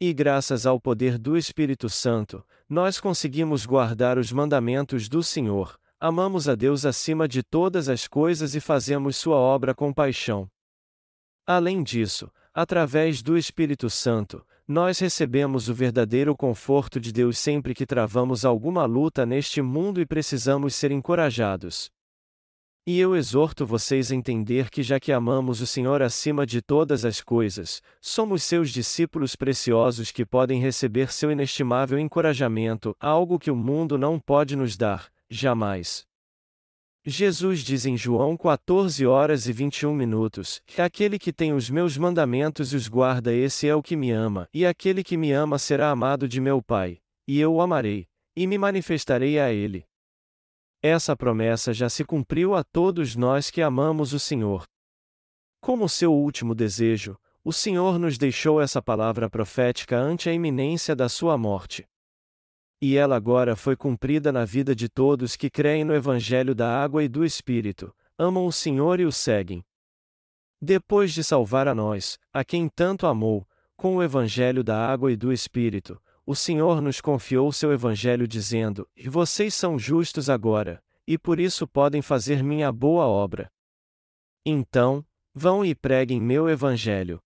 [0.00, 6.48] E graças ao poder do Espírito Santo, nós conseguimos guardar os mandamentos do Senhor, amamos
[6.48, 10.48] a Deus acima de todas as coisas e fazemos Sua obra com paixão.
[11.44, 17.84] Além disso, através do Espírito Santo, nós recebemos o verdadeiro conforto de Deus sempre que
[17.84, 21.90] travamos alguma luta neste mundo e precisamos ser encorajados.
[22.90, 27.04] E eu exorto vocês a entender que, já que amamos o Senhor acima de todas
[27.04, 33.54] as coisas, somos seus discípulos preciosos que podem receber seu inestimável encorajamento, algo que o
[33.54, 36.06] mundo não pode nos dar, jamais.
[37.04, 42.72] Jesus diz em João 14 horas e 21 minutos: Aquele que tem os meus mandamentos
[42.72, 45.90] e os guarda, esse é o que me ama, e aquele que me ama será
[45.90, 49.84] amado de meu Pai, e eu o amarei, e me manifestarei a ele.
[50.82, 54.62] Essa promessa já se cumpriu a todos nós que amamos o Senhor.
[55.60, 61.08] Como seu último desejo, o Senhor nos deixou essa palavra profética ante a iminência da
[61.08, 61.84] sua morte.
[62.80, 67.02] E ela agora foi cumprida na vida de todos que creem no Evangelho da Água
[67.02, 69.64] e do Espírito, amam o Senhor e o seguem.
[70.62, 73.44] Depois de salvar a nós, a quem tanto amou,
[73.76, 78.86] com o Evangelho da Água e do Espírito, o Senhor nos confiou seu Evangelho dizendo:
[78.94, 83.50] E vocês são justos agora, e por isso podem fazer minha boa obra.
[84.44, 85.02] Então,
[85.34, 87.18] vão e preguem meu Evangelho.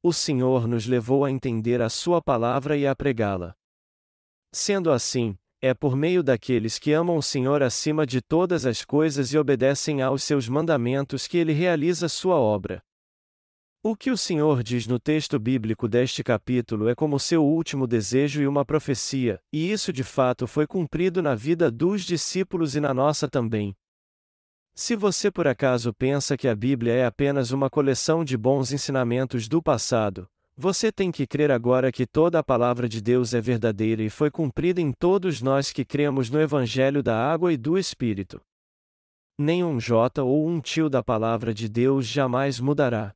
[0.00, 3.52] O Senhor nos levou a entender a Sua palavra e a pregá-la.
[4.52, 9.32] Sendo assim, é por meio daqueles que amam o Senhor acima de todas as coisas
[9.32, 12.80] e obedecem aos seus mandamentos que ele realiza sua obra.
[13.86, 18.40] O que o Senhor diz no texto bíblico deste capítulo é como seu último desejo
[18.40, 22.94] e uma profecia, e isso de fato foi cumprido na vida dos discípulos e na
[22.94, 23.76] nossa também.
[24.74, 29.48] Se você por acaso pensa que a Bíblia é apenas uma coleção de bons ensinamentos
[29.48, 34.02] do passado, você tem que crer agora que toda a palavra de Deus é verdadeira
[34.02, 38.40] e foi cumprida em todos nós que cremos no Evangelho da Água e do Espírito.
[39.38, 43.14] Nenhum J ou um tio da palavra de Deus jamais mudará.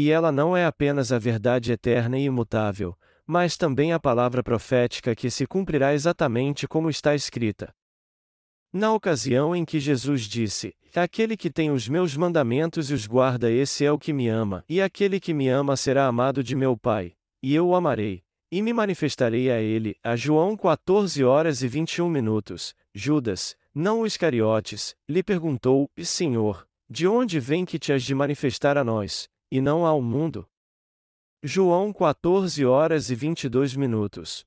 [0.00, 5.12] E ela não é apenas a verdade eterna e imutável, mas também a palavra profética
[5.12, 7.74] que se cumprirá exatamente como está escrita.
[8.72, 13.50] Na ocasião em que Jesus disse: Aquele que tem os meus mandamentos e os guarda,
[13.50, 16.76] esse é o que me ama, e aquele que me ama será amado de meu
[16.76, 19.96] Pai, e eu o amarei, e me manifestarei a ele.
[20.04, 22.72] A João 14 horas e 21 minutos.
[22.94, 28.78] Judas, não o Iscariotes, lhe perguntou: Senhor, de onde vem que te has de manifestar
[28.78, 30.48] a nós, e não ao mundo?
[31.42, 34.44] João 14 horas e 22 minutos.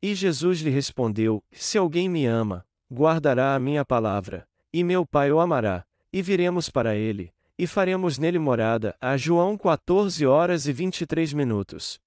[0.00, 5.32] E Jesus lhe respondeu: Se alguém me ama, guardará a minha palavra, e meu Pai
[5.32, 8.96] o amará, e viremos para ele, e faremos nele morada.
[9.00, 12.00] A João 14 horas e 23 minutos.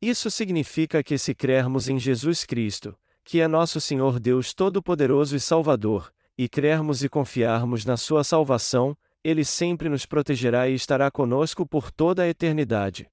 [0.00, 5.40] Isso significa que se crermos em Jesus Cristo, que é nosso Senhor Deus Todo-Poderoso e
[5.40, 11.66] Salvador, e crermos e confiarmos na sua salvação, ele sempre nos protegerá e estará conosco
[11.66, 13.10] por toda a eternidade.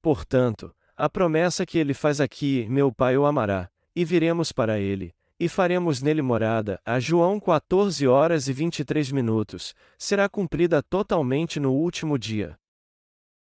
[0.00, 5.14] Portanto, a promessa que ele faz aqui, meu Pai o amará, e viremos para ele,
[5.38, 11.72] e faremos nele morada, a João 14 horas e 23 minutos, será cumprida totalmente no
[11.72, 12.58] último dia.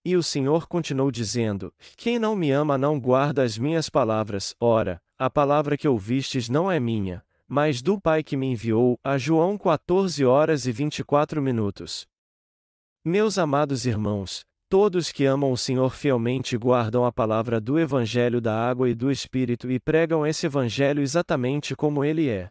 [0.06, 5.02] E o Senhor continuou dizendo: Quem não me ama não guarda as minhas palavras, ora,
[5.18, 9.58] a palavra que ouvistes não é minha, mas do Pai que me enviou, a João
[9.58, 12.06] 14 horas e 24 minutos.
[13.06, 18.54] Meus amados irmãos, Todos que amam o Senhor fielmente guardam a palavra do Evangelho da
[18.54, 22.50] água e do Espírito e pregam esse Evangelho exatamente como ele é.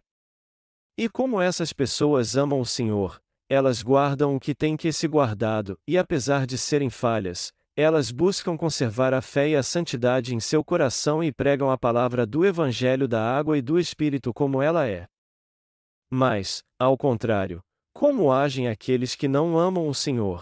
[0.96, 5.78] E como essas pessoas amam o Senhor, elas guardam o que tem que se guardado,
[5.86, 10.64] e apesar de serem falhas, elas buscam conservar a fé e a santidade em seu
[10.64, 15.06] coração e pregam a palavra do Evangelho da água e do Espírito como ela é.
[16.10, 17.60] Mas, ao contrário,
[17.92, 20.40] como agem aqueles que não amam o Senhor?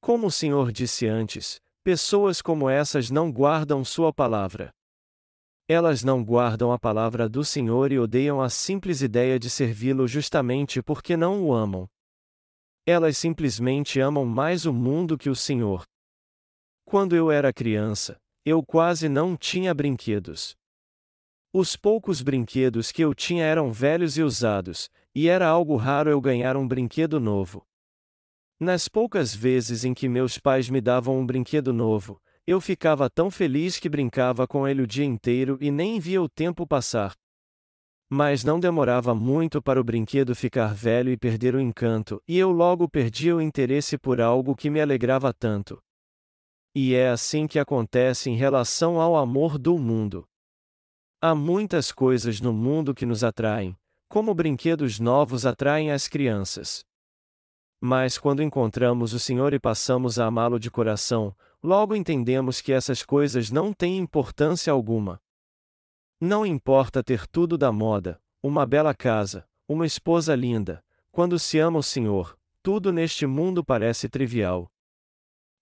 [0.00, 4.70] Como o Senhor disse antes, pessoas como essas não guardam Sua palavra.
[5.68, 10.80] Elas não guardam a palavra do Senhor e odeiam a simples ideia de servi-lo justamente
[10.80, 11.88] porque não o amam.
[12.86, 15.84] Elas simplesmente amam mais o mundo que o Senhor.
[16.88, 20.56] Quando eu era criança, eu quase não tinha brinquedos.
[21.52, 26.18] Os poucos brinquedos que eu tinha eram velhos e usados, e era algo raro eu
[26.18, 27.62] ganhar um brinquedo novo.
[28.58, 33.30] Nas poucas vezes em que meus pais me davam um brinquedo novo, eu ficava tão
[33.30, 37.12] feliz que brincava com ele o dia inteiro e nem via o tempo passar.
[38.08, 42.50] Mas não demorava muito para o brinquedo ficar velho e perder o encanto, e eu
[42.50, 45.78] logo perdia o interesse por algo que me alegrava tanto.
[46.80, 50.24] E é assim que acontece em relação ao amor do mundo.
[51.20, 53.76] Há muitas coisas no mundo que nos atraem,
[54.08, 56.84] como brinquedos novos atraem as crianças.
[57.80, 63.02] Mas quando encontramos o Senhor e passamos a amá-lo de coração, logo entendemos que essas
[63.02, 65.20] coisas não têm importância alguma.
[66.20, 71.80] Não importa ter tudo da moda, uma bela casa, uma esposa linda, quando se ama
[71.80, 74.70] o Senhor, tudo neste mundo parece trivial.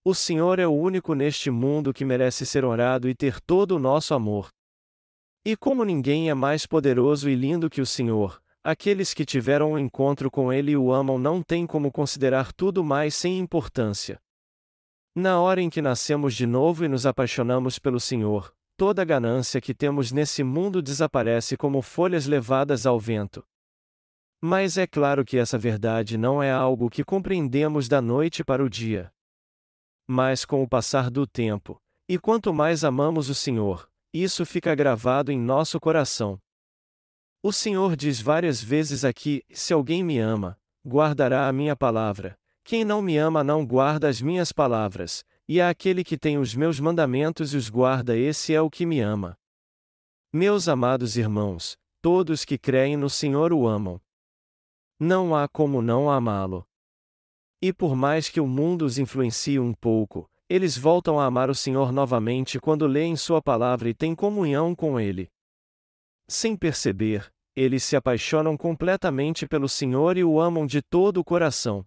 [0.03, 3.79] O Senhor é o único neste mundo que merece ser orado e ter todo o
[3.79, 4.49] nosso amor.
[5.45, 9.79] E como ninguém é mais poderoso e lindo que o Senhor, aqueles que tiveram um
[9.79, 14.19] encontro com Ele e o amam não têm como considerar tudo mais sem importância.
[15.15, 19.73] Na hora em que nascemos de novo e nos apaixonamos pelo Senhor, toda ganância que
[19.73, 23.43] temos nesse mundo desaparece como folhas levadas ao vento.
[24.39, 28.69] Mas é claro que essa verdade não é algo que compreendemos da noite para o
[28.69, 29.11] dia.
[30.07, 35.31] Mas com o passar do tempo, e quanto mais amamos o Senhor, isso fica gravado
[35.31, 36.39] em nosso coração.
[37.43, 42.37] O Senhor diz várias vezes aqui: Se alguém me ama, guardará a minha palavra.
[42.63, 46.53] Quem não me ama não guarda as minhas palavras, e a aquele que tem os
[46.53, 49.37] meus mandamentos e os guarda, esse é o que me ama.
[50.33, 54.01] Meus amados irmãos, todos que creem no Senhor o amam.
[54.99, 56.67] Não há como não amá-lo.
[57.61, 61.55] E por mais que o mundo os influencie um pouco, eles voltam a amar o
[61.55, 65.29] Senhor novamente quando leem Sua palavra e têm comunhão com Ele.
[66.27, 71.83] Sem perceber, eles se apaixonam completamente pelo Senhor e o amam de todo o coração.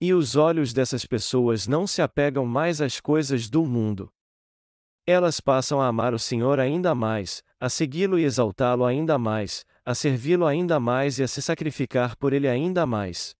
[0.00, 4.12] E os olhos dessas pessoas não se apegam mais às coisas do mundo.
[5.06, 9.94] Elas passam a amar o Senhor ainda mais, a segui-lo e exaltá-lo ainda mais, a
[9.94, 13.36] servi-lo ainda mais e a se sacrificar por ele ainda mais.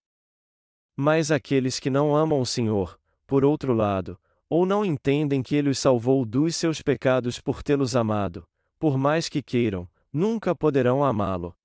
[0.96, 5.68] Mas aqueles que não amam o Senhor, por outro lado, ou não entendem que ele
[5.68, 8.46] os salvou dos seus pecados por tê-los amado,
[8.78, 11.56] por mais que queiram, nunca poderão amá-lo.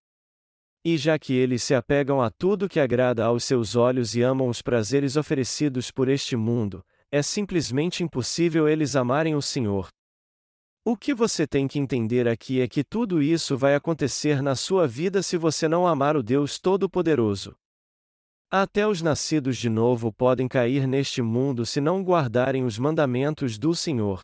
[0.83, 4.47] E já que eles se apegam a tudo que agrada aos seus olhos e amam
[4.47, 9.89] os prazeres oferecidos por este mundo, é simplesmente impossível eles amarem o Senhor.
[10.85, 14.87] O que você tem que entender aqui é que tudo isso vai acontecer na sua
[14.87, 17.55] vida se você não amar o Deus Todo-Poderoso.
[18.51, 23.75] Até os nascidos de novo podem cair neste mundo se não guardarem os mandamentos do
[23.75, 24.21] Senhor.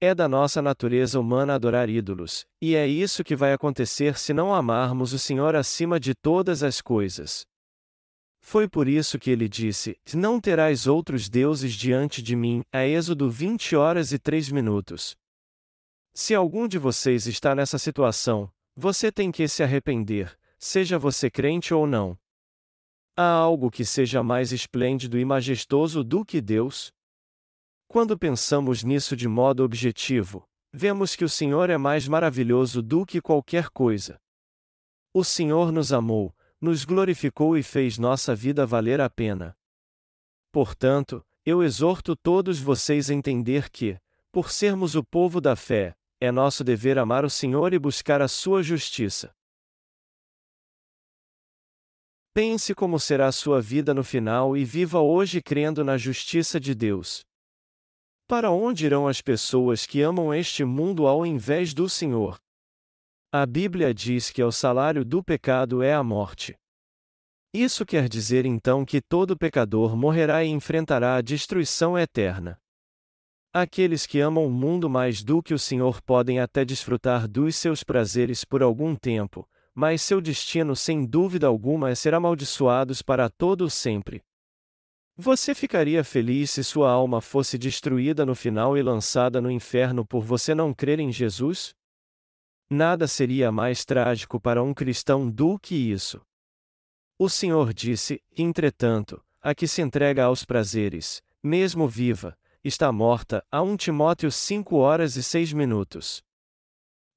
[0.00, 4.54] É da nossa natureza humana adorar ídolos, e é isso que vai acontecer se não
[4.54, 7.44] amarmos o Senhor acima de todas as coisas.
[8.40, 13.28] Foi por isso que ele disse: Não terás outros deuses diante de mim, a Êxodo
[13.28, 15.16] 20 horas e 3 minutos.
[16.14, 21.74] Se algum de vocês está nessa situação, você tem que se arrepender, seja você crente
[21.74, 22.16] ou não.
[23.18, 26.92] Há algo que seja mais esplêndido e majestoso do que Deus?
[27.88, 33.22] Quando pensamos nisso de modo objetivo, vemos que o Senhor é mais maravilhoso do que
[33.22, 34.20] qualquer coisa.
[35.14, 39.56] O Senhor nos amou, nos glorificou e fez nossa vida valer a pena.
[40.52, 43.98] Portanto, eu exorto todos vocês a entender que,
[44.30, 48.28] por sermos o povo da fé, é nosso dever amar o Senhor e buscar a
[48.28, 49.34] sua justiça.
[52.36, 56.74] Pense como será a sua vida no final e viva hoje crendo na justiça de
[56.74, 57.24] Deus.
[58.28, 62.36] Para onde irão as pessoas que amam este mundo ao invés do Senhor?
[63.32, 66.54] A Bíblia diz que o salário do pecado é a morte.
[67.54, 72.60] Isso quer dizer então que todo pecador morrerá e enfrentará a destruição eterna.
[73.50, 77.82] Aqueles que amam o mundo mais do que o Senhor podem até desfrutar dos seus
[77.82, 83.66] prazeres por algum tempo, mas seu destino sem dúvida alguma é ser amaldiçoados para todo
[83.66, 84.24] o sempre.
[85.14, 90.24] Você ficaria feliz se sua alma fosse destruída no final e lançada no inferno por
[90.24, 91.74] você não crer em Jesus?
[92.70, 96.22] Nada seria mais trágico para um cristão do que isso.
[97.18, 103.60] O Senhor disse, entretanto, a que se entrega aos prazeres, mesmo viva, está morta, a
[103.60, 106.24] 1 Timóteo 5 horas e 6 minutos.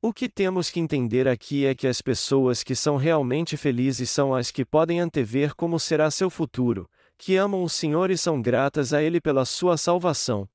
[0.02, 4.34] O que temos que entender aqui é que as pessoas que são realmente felizes são
[4.34, 8.94] as que podem antever como será seu futuro, que amam o Senhor e são gratas
[8.94, 10.48] a Ele pela sua salvação.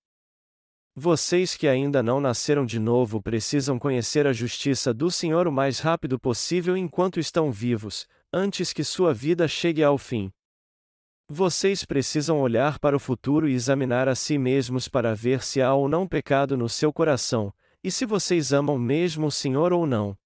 [0.96, 5.78] Vocês que ainda não nasceram de novo precisam conhecer a justiça do Senhor o mais
[5.78, 10.32] rápido possível enquanto estão vivos, antes que sua vida chegue ao fim.
[11.28, 15.74] Vocês precisam olhar para o futuro e examinar a si mesmos para ver se há
[15.74, 17.52] ou não pecado no seu coração,
[17.84, 20.16] e se vocês amam mesmo o Senhor ou não.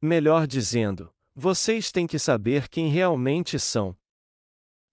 [0.00, 3.96] Melhor dizendo, vocês têm que saber quem realmente são.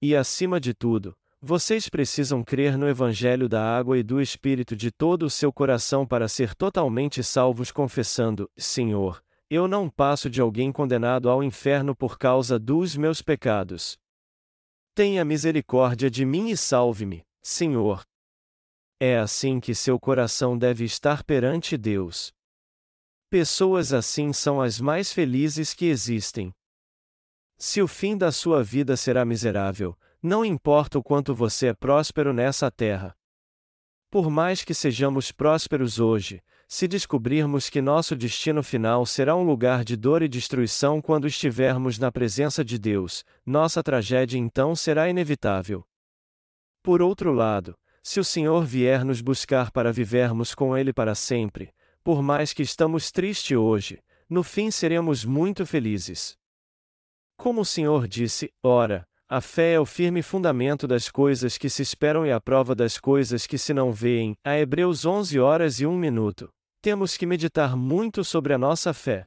[0.02, 4.92] E acima de tudo, vocês precisam crer no Evangelho da água e do Espírito de
[4.92, 10.72] todo o seu coração para ser totalmente salvos, confessando: Senhor, eu não passo de alguém
[10.72, 14.00] condenado ao inferno por causa dos meus pecados.
[14.96, 18.04] Tenha misericórdia de mim e salve-me, Senhor.
[19.00, 22.34] É assim que seu coração deve estar perante Deus.
[23.30, 26.52] Pessoas assim são as mais felizes que existem.
[27.60, 32.34] Se o fim da sua vida será miserável, não importa o quanto você é próspero
[32.34, 33.16] nessa terra.
[34.10, 39.84] Por mais que sejamos prósperos hoje, se descobrirmos que nosso destino final será um lugar
[39.84, 45.86] de dor e destruição quando estivermos na presença de Deus, nossa tragédia então será inevitável.
[46.82, 47.78] Por outro lado,
[48.08, 52.64] se o Senhor vier nos buscar para vivermos com Ele para sempre, por mais que
[52.64, 54.00] estamos tristes hoje,
[54.30, 56.38] no fim seremos muito felizes.
[57.36, 61.82] Como o Senhor disse, ora, a fé é o firme fundamento das coisas que se
[61.82, 64.38] esperam e a prova das coisas que se não veem.
[64.42, 66.48] A Hebreus 11 horas e 1 minuto.
[66.82, 69.26] Temos que meditar muito sobre a nossa fé.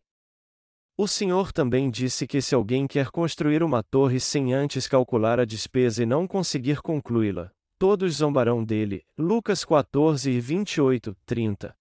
[0.96, 5.44] O Senhor também disse que se alguém quer construir uma torre sem antes calcular a
[5.44, 9.06] despesa e não conseguir concluí-la, todos zombarão dele.
[9.16, 11.74] Lucas 14 e 28, 30.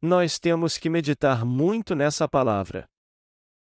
[0.00, 2.88] Nós temos que meditar muito nessa palavra.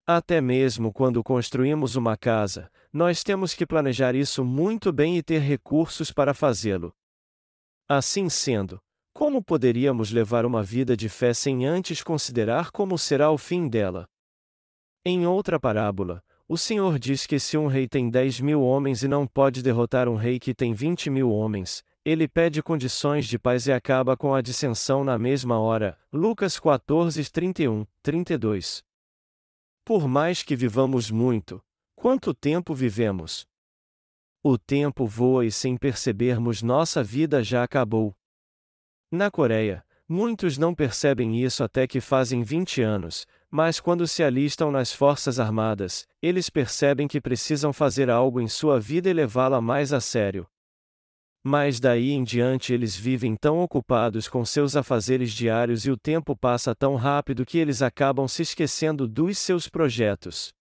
[0.03, 5.37] Até mesmo quando construímos uma casa, nós temos que planejar isso muito bem e ter
[5.37, 6.91] recursos para fazê-lo.
[7.87, 8.81] Assim sendo,
[9.13, 14.09] como poderíamos levar uma vida de fé sem antes considerar como será o fim dela?
[15.05, 19.07] Em outra parábola, o Senhor diz que se um rei tem dez mil homens e
[19.07, 23.67] não pode derrotar um rei que tem vinte mil homens, ele pede condições de paz
[23.67, 25.97] e acaba com a dissensão na mesma hora.
[26.11, 28.81] Lucas 14, 31, 32.
[29.83, 31.61] Por mais que vivamos muito,
[31.95, 33.45] quanto tempo vivemos?
[34.41, 38.15] O tempo voa e sem percebermos nossa vida já acabou.
[39.11, 44.71] Na Coreia, muitos não percebem isso até que fazem 20 anos, mas quando se alistam
[44.71, 49.93] nas Forças Armadas, eles percebem que precisam fazer algo em sua vida e levá-la mais
[49.93, 50.47] a sério.
[51.43, 56.35] Mas daí em diante eles vivem tão ocupados com seus afazeres diários e o tempo
[56.35, 60.51] passa tão rápido que eles acabam se esquecendo dos seus projetos.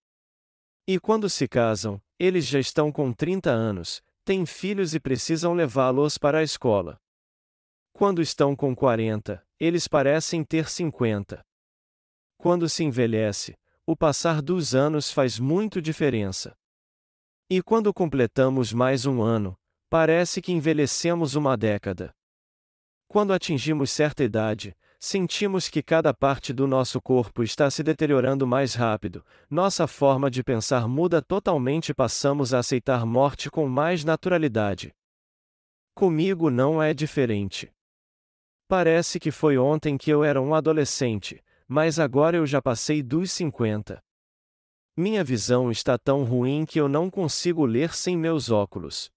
[0.87, 6.17] E quando se casam, eles já estão com 30 anos, têm filhos e precisam levá-los
[6.17, 6.97] para a escola.
[7.93, 11.46] Quando estão com 40, eles parecem ter 50.
[12.39, 13.57] Quando se envelhece,
[13.87, 16.57] o passar dos anos faz muito diferença.
[17.49, 19.57] E quando completamos mais um ano,
[19.89, 22.15] parece que envelhecemos uma década.
[23.09, 28.75] Quando atingimos certa idade, sentimos que cada parte do nosso corpo está se deteriorando mais
[28.75, 34.93] rápido, nossa forma de pensar muda totalmente e passamos a aceitar morte com mais naturalidade.
[35.95, 37.73] Comigo não é diferente.
[38.69, 43.33] Parece que foi ontem que eu era um adolescente, mas agora eu já passei dos
[43.33, 44.03] 50.
[44.97, 49.11] Minha visão está tão ruim que eu não consigo ler sem meus óculos.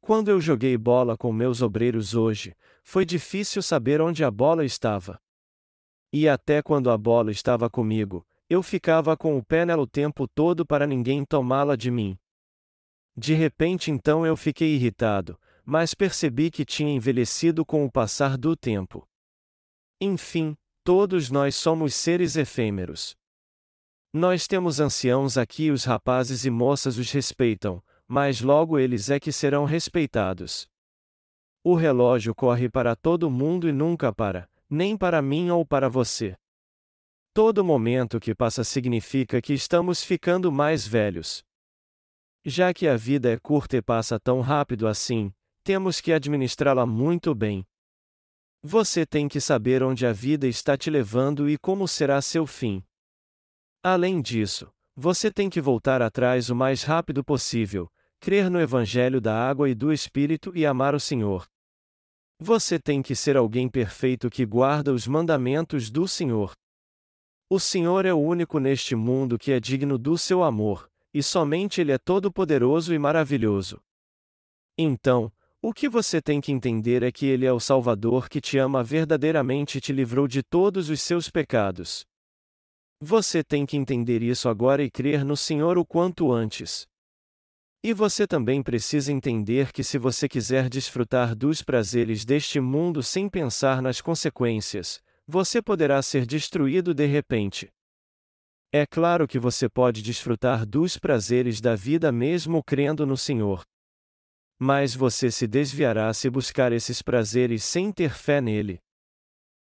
[0.00, 5.20] Quando eu joguei bola com meus obreiros hoje, foi difícil saber onde a bola estava.
[6.12, 10.26] E até quando a bola estava comigo, eu ficava com o pé nela o tempo
[10.26, 12.18] todo para ninguém tomá-la de mim.
[13.16, 18.56] De repente então eu fiquei irritado, mas percebi que tinha envelhecido com o passar do
[18.56, 19.06] tempo.
[20.00, 23.16] Enfim, Todos nós somos seres efêmeros.
[24.12, 29.20] Nós temos anciãos aqui e os rapazes e moças os respeitam, mas logo eles é
[29.20, 30.68] que serão respeitados.
[31.62, 36.34] O relógio corre para todo mundo e nunca para, nem para mim ou para você.
[37.34, 41.44] Todo momento que passa significa que estamos ficando mais velhos.
[42.44, 47.34] Já que a vida é curta e passa tão rápido assim, temos que administrá-la muito
[47.34, 47.64] bem.
[48.62, 52.84] Você tem que saber onde a vida está te levando e como será seu fim.
[53.82, 57.90] Além disso, você tem que voltar atrás o mais rápido possível,
[58.20, 61.48] crer no Evangelho da água e do Espírito e amar o Senhor.
[62.38, 66.52] Você tem que ser alguém perfeito que guarda os mandamentos do Senhor.
[67.48, 71.80] O Senhor é o único neste mundo que é digno do seu amor, e somente
[71.80, 73.80] Ele é todo-poderoso e maravilhoso.
[74.76, 75.32] Então,
[75.62, 78.82] o que você tem que entender é que Ele é o Salvador que te ama
[78.82, 82.06] verdadeiramente e te livrou de todos os seus pecados.
[82.98, 86.86] Você tem que entender isso agora e crer no Senhor o quanto antes.
[87.82, 93.28] E você também precisa entender que se você quiser desfrutar dos prazeres deste mundo sem
[93.28, 97.68] pensar nas consequências, você poderá ser destruído de repente.
[98.72, 103.62] É claro que você pode desfrutar dos prazeres da vida mesmo crendo no Senhor.
[104.62, 108.78] Mas você se desviará se buscar esses prazeres sem ter fé nele.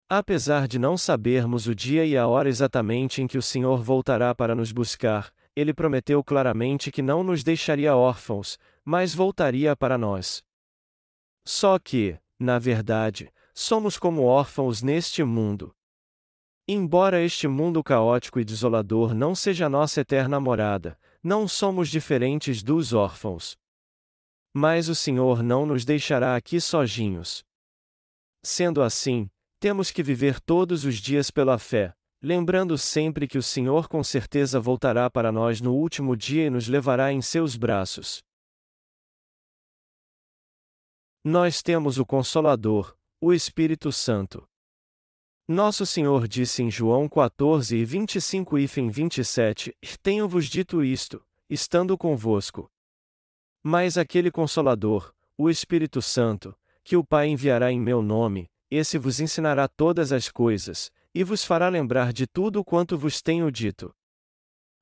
[0.07, 4.35] Apesar de não sabermos o dia e a hora exatamente em que o Senhor voltará
[4.35, 10.43] para nos buscar, ele prometeu claramente que não nos deixaria órfãos, mas voltaria para nós.
[11.43, 15.73] Só que, na verdade, somos como órfãos neste mundo.
[16.67, 22.93] Embora este mundo caótico e desolador não seja nossa eterna morada, não somos diferentes dos
[22.93, 23.57] órfãos.
[24.53, 27.43] Mas o Senhor não nos deixará aqui sozinhos.
[28.45, 29.29] Sendo assim,
[29.59, 34.59] temos que viver todos os dias pela fé, lembrando sempre que o Senhor com certeza
[34.59, 38.21] voltará para nós no último dia e nos levará em seus braços.
[41.23, 44.45] Nós temos o Consolador, o Espírito Santo.
[45.47, 52.69] Nosso Senhor disse em João 14 e 25 e 27: Tenho-vos dito isto, estando convosco.
[53.65, 56.53] Mas aquele Consolador, o Espírito Santo,
[56.83, 61.45] que o Pai enviará em meu nome, esse vos ensinará todas as coisas, e vos
[61.45, 63.95] fará lembrar de tudo quanto vos tenho dito.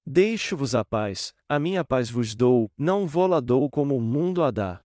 [0.04, 4.50] Deixo-vos a paz, a minha paz vos dou, não vou-la dou como o mundo a
[4.50, 4.82] dá.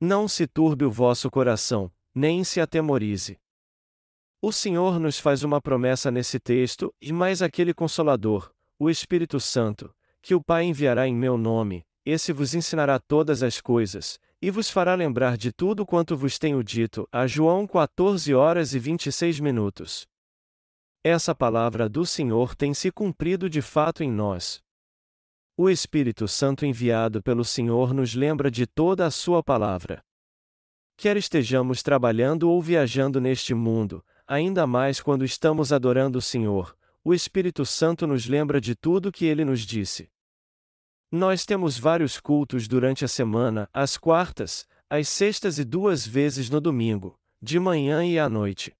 [0.00, 3.38] Não se turbe o vosso coração, nem se atemorize.
[4.40, 9.94] O Senhor nos faz uma promessa nesse texto, e mais aquele Consolador, o Espírito Santo,
[10.22, 14.68] que o Pai enviará em meu nome, esse vos ensinará todas as coisas, e vos
[14.70, 17.08] fará lembrar de tudo quanto vos tenho dito.
[17.10, 20.06] A João 14 horas e 26 minutos.
[21.02, 24.62] Essa palavra do Senhor tem se cumprido de fato em nós.
[25.56, 30.02] O Espírito Santo enviado pelo Senhor nos lembra de toda a Sua palavra.
[30.96, 37.12] Quer estejamos trabalhando ou viajando neste mundo, ainda mais quando estamos adorando o Senhor, o
[37.12, 40.10] Espírito Santo nos lembra de tudo que ele nos disse.
[41.16, 46.60] Nós temos vários cultos durante a semana, às quartas, às sextas e duas vezes no
[46.60, 48.74] domingo, de manhã e à noite.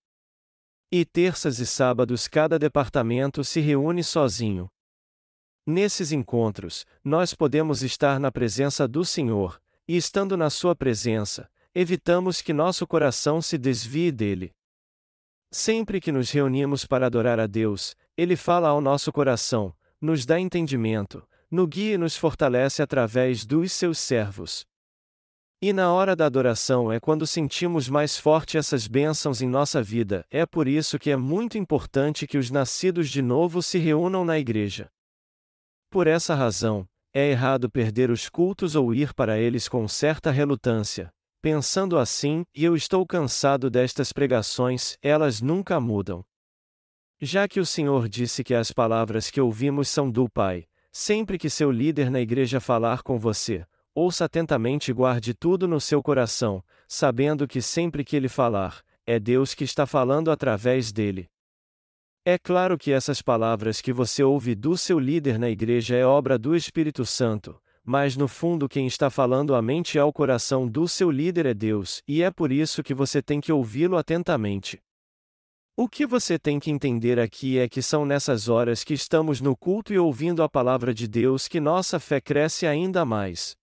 [0.91, 4.69] E terças e sábados cada departamento se reúne sozinho.
[5.65, 12.43] Nesses encontros, nós podemos estar na presença do Senhor, e estando na Sua presença, evitamos
[12.43, 14.51] que nosso coração se desvie dele.
[15.53, 20.41] Sempre que nos reunimos para adorar a Deus, Ele fala ao nosso coração, nos dá
[20.41, 24.65] entendimento, no guia e nos fortalece através dos seus servos.
[25.63, 30.27] E na hora da adoração é quando sentimos mais forte essas bênçãos em nossa vida,
[30.31, 34.39] é por isso que é muito importante que os nascidos de novo se reúnam na
[34.39, 34.91] igreja.
[35.91, 41.11] Por essa razão, é errado perder os cultos ou ir para eles com certa relutância.
[41.41, 46.25] Pensando assim, e eu estou cansado destas pregações, elas nunca mudam.
[47.21, 50.67] Já que o Senhor disse que as palavras que ouvimos são do Pai,
[50.97, 55.81] Sempre que seu líder na igreja falar com você, ouça atentamente e guarde tudo no
[55.81, 61.29] seu coração, sabendo que sempre que ele falar, é Deus que está falando através dele.
[62.25, 66.39] É claro que essas palavras que você ouve do seu líder na igreja é obra
[66.39, 70.87] do Espírito Santo, mas no fundo quem está falando a mente e ao coração do
[70.87, 74.81] seu líder é Deus, e é por isso que você tem que ouvi-lo atentamente.
[75.77, 79.57] O que você tem que entender aqui é que são nessas horas que estamos no
[79.57, 83.57] culto e ouvindo a palavra de Deus que nossa fé cresce ainda mais.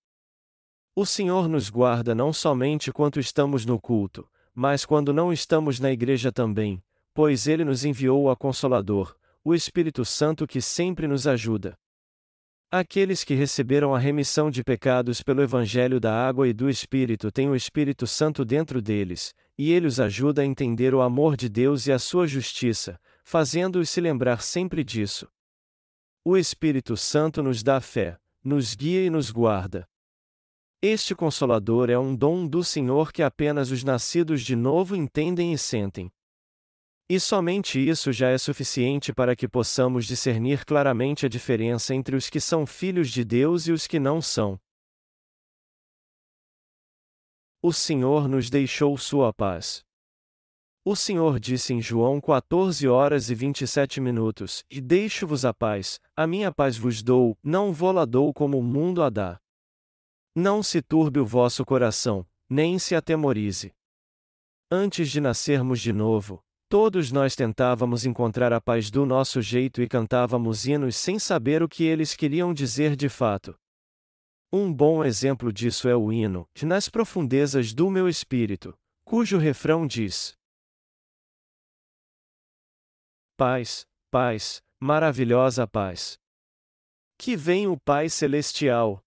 [0.94, 5.90] O Senhor nos guarda não somente quando estamos no culto, mas quando não estamos na
[5.90, 6.84] igreja também,
[7.14, 11.80] pois Ele nos enviou o Consolador, o Espírito Santo que sempre nos ajuda.
[12.74, 17.50] Aqueles que receberam a remissão de pecados pelo Evangelho da Água e do Espírito têm
[17.50, 21.86] o Espírito Santo dentro deles, e ele os ajuda a entender o amor de Deus
[21.86, 25.28] e a sua justiça, fazendo-os se lembrar sempre disso.
[26.24, 29.86] O Espírito Santo nos dá fé, nos guia e nos guarda.
[30.82, 35.58] Este Consolador é um dom do Senhor que apenas os nascidos de novo entendem e
[35.58, 36.10] sentem.
[37.14, 42.30] E somente isso já é suficiente para que possamos discernir claramente a diferença entre os
[42.30, 44.58] que são filhos de Deus e os que não são.
[47.62, 49.84] O Senhor nos deixou sua paz.
[50.86, 56.26] O Senhor disse em João 14 horas e 27 minutos: E deixo-vos a paz, a
[56.26, 59.38] minha paz vos dou, não vou-la dou como o mundo a dá.
[60.34, 63.74] Não se turbe o vosso coração, nem se atemorize.
[64.72, 66.42] Antes de nascermos de novo,
[66.72, 71.68] Todos nós tentávamos encontrar a paz do nosso jeito e cantávamos hinos sem saber o
[71.68, 73.60] que eles queriam dizer de fato.
[74.54, 80.34] Um bom exemplo disso é o hino, Nas Profundezas do Meu Espírito, cujo refrão diz:
[83.36, 86.18] Paz, paz, maravilhosa paz.
[87.18, 89.04] Que vem o Pai Celestial.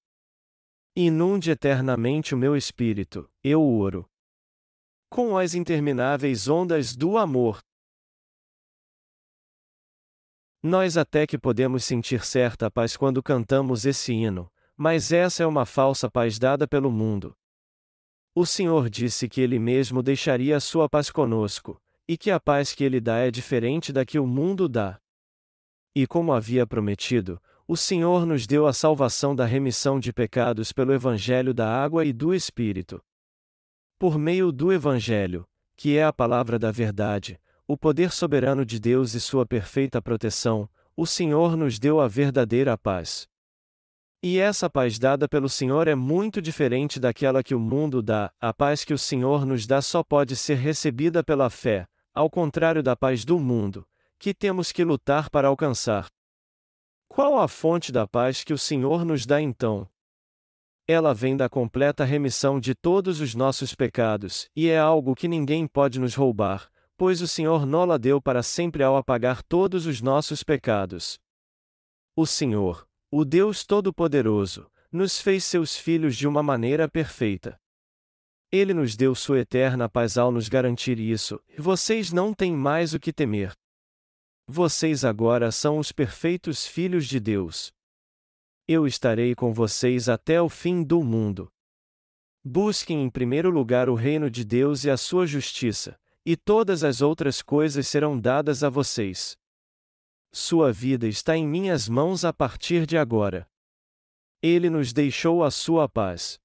[0.94, 4.06] Inunde eternamente o meu espírito, eu oro
[5.14, 7.60] com as intermináveis ondas do amor.
[10.60, 15.64] Nós até que podemos sentir certa paz quando cantamos esse hino, mas essa é uma
[15.64, 17.32] falsa paz dada pelo mundo.
[18.34, 22.74] O Senhor disse que Ele mesmo deixaria a sua paz conosco, e que a paz
[22.74, 24.98] que Ele dá é diferente da que o mundo dá.
[25.94, 30.92] E como havia prometido, o Senhor nos deu a salvação da remissão de pecados pelo
[30.92, 33.00] Evangelho da água e do Espírito.
[34.04, 39.14] Por meio do Evangelho, que é a palavra da verdade, o poder soberano de Deus
[39.14, 43.26] e sua perfeita proteção, o Senhor nos deu a verdadeira paz.
[44.22, 48.52] E essa paz dada pelo Senhor é muito diferente daquela que o mundo dá, a
[48.52, 52.94] paz que o Senhor nos dá só pode ser recebida pela fé, ao contrário da
[52.94, 53.88] paz do mundo,
[54.18, 56.10] que temos que lutar para alcançar.
[57.08, 59.88] Qual a fonte da paz que o Senhor nos dá então?
[60.86, 65.66] Ela vem da completa remissão de todos os nossos pecados, e é algo que ninguém
[65.66, 70.42] pode nos roubar, pois o Senhor nola deu para sempre ao apagar todos os nossos
[70.42, 71.18] pecados.
[72.14, 77.58] O Senhor, o Deus Todo-Poderoso, nos fez seus filhos de uma maneira perfeita.
[78.52, 83.00] Ele nos deu sua eterna paz ao nos garantir isso, vocês não têm mais o
[83.00, 83.52] que temer.
[84.46, 87.73] Vocês agora são os perfeitos filhos de Deus.
[88.66, 91.52] Eu estarei com vocês até o fim do mundo.
[92.42, 97.02] Busquem em primeiro lugar o reino de Deus e a sua justiça, e todas as
[97.02, 99.36] outras coisas serão dadas a vocês.
[100.32, 103.46] Sua vida está em minhas mãos a partir de agora.
[104.42, 106.40] Ele nos deixou a sua paz.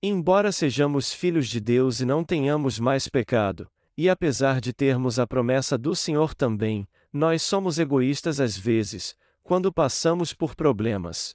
[0.00, 5.26] Embora sejamos filhos de Deus e não tenhamos mais pecado, e apesar de termos a
[5.26, 9.16] promessa do Senhor também, nós somos egoístas às vezes,
[9.46, 11.32] quando passamos por problemas.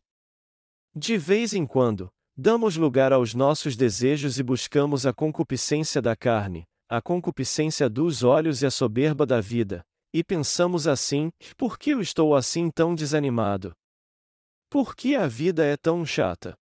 [0.93, 6.66] De vez em quando, damos lugar aos nossos desejos e buscamos a concupiscência da carne,
[6.89, 9.82] a concupiscência dos olhos e a soberba da vida,
[10.14, 13.72] e pensamos assim: por que eu estou assim tão desanimado?
[14.70, 16.53] Por que a vida é tão chata?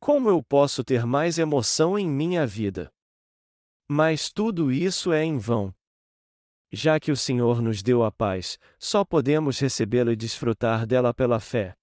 [0.00, 2.90] Como eu posso ter mais emoção em minha vida?
[3.88, 5.72] Mas tudo isso é em vão.
[6.70, 11.40] Já que o Senhor nos deu a paz, só podemos recebê-la e desfrutar dela pela
[11.40, 11.74] fé.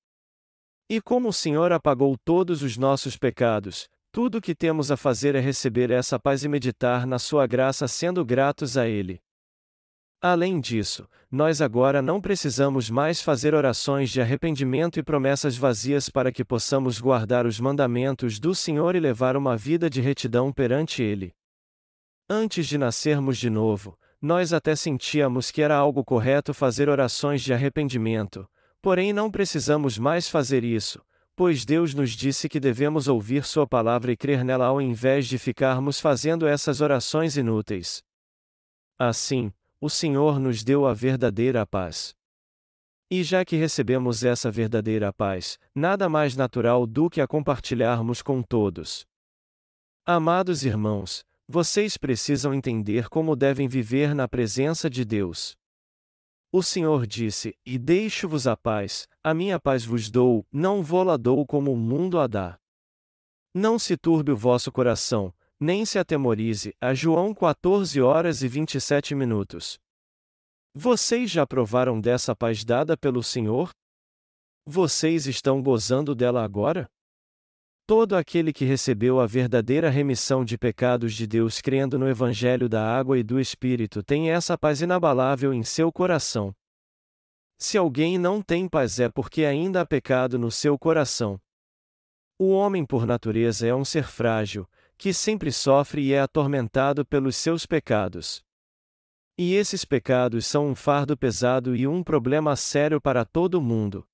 [0.87, 5.33] E como o Senhor apagou todos os nossos pecados, tudo o que temos a fazer
[5.33, 9.19] é receber essa paz e meditar na Sua graça sendo gratos a Ele.
[10.21, 16.31] Além disso, nós agora não precisamos mais fazer orações de arrependimento e promessas vazias para
[16.31, 21.33] que possamos guardar os mandamentos do Senhor e levar uma vida de retidão perante Ele.
[22.29, 27.53] Antes de nascermos de novo, nós até sentíamos que era algo correto fazer orações de
[27.53, 28.49] arrependimento,
[28.81, 30.99] porém não precisamos mais fazer isso,
[31.35, 35.37] pois Deus nos disse que devemos ouvir Sua palavra e crer nela ao invés de
[35.37, 38.03] ficarmos fazendo essas orações inúteis.
[38.97, 42.15] Assim, o Senhor nos deu a verdadeira paz.
[43.11, 48.41] E já que recebemos essa verdadeira paz, nada mais natural do que a compartilharmos com
[48.41, 49.05] todos.
[50.03, 55.55] Amados irmãos, vocês precisam entender como devem viver na presença de Deus.
[56.51, 61.45] O Senhor disse: E deixo-vos a paz, a minha paz vos dou, não vou-la dou
[61.45, 62.57] como o mundo a dá.
[63.53, 66.73] Não se turbe o vosso coração, nem se atemorize.
[66.81, 69.77] A João 14 horas e 27 minutos.
[70.73, 73.69] Vocês já provaram dessa paz dada pelo Senhor?
[74.65, 76.89] Vocês estão gozando dela agora?
[77.87, 82.83] Todo aquele que recebeu a verdadeira remissão de pecados de Deus crendo no Evangelho da
[82.83, 86.51] água e do Espírito tem essa paz inabalável em seu coração.
[87.59, 91.39] Se alguém não tem paz é porque ainda há pecado no seu coração.
[92.39, 94.67] O homem por natureza é um ser frágil,
[94.97, 98.43] que sempre sofre e é atormentado pelos seus pecados.
[99.37, 104.07] E esses pecados são um fardo pesado e um problema sério para todo mundo.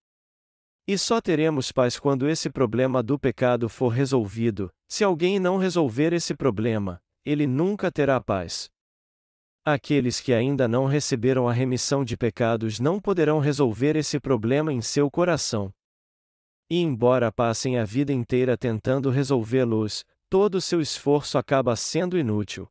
[0.88, 6.12] E só teremos paz quando esse problema do pecado for resolvido, se alguém não resolver
[6.12, 8.70] esse problema, ele nunca terá paz.
[9.64, 14.82] Aqueles que ainda não receberam a remissão de pecados não poderão resolver esse problema em
[14.82, 15.72] seu coração.
[16.68, 22.68] E embora passem a vida inteira tentando resolvê-los, todo seu esforço acaba sendo inútil.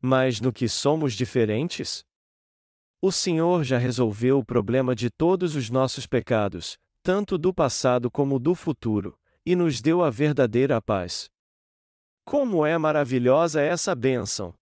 [0.00, 2.04] Mas no que somos diferentes?
[3.02, 8.38] O Senhor já resolveu o problema de todos os nossos pecados, tanto do passado como
[8.38, 11.28] do futuro, e nos deu a verdadeira paz.
[12.24, 14.54] Como é maravilhosa essa bênção!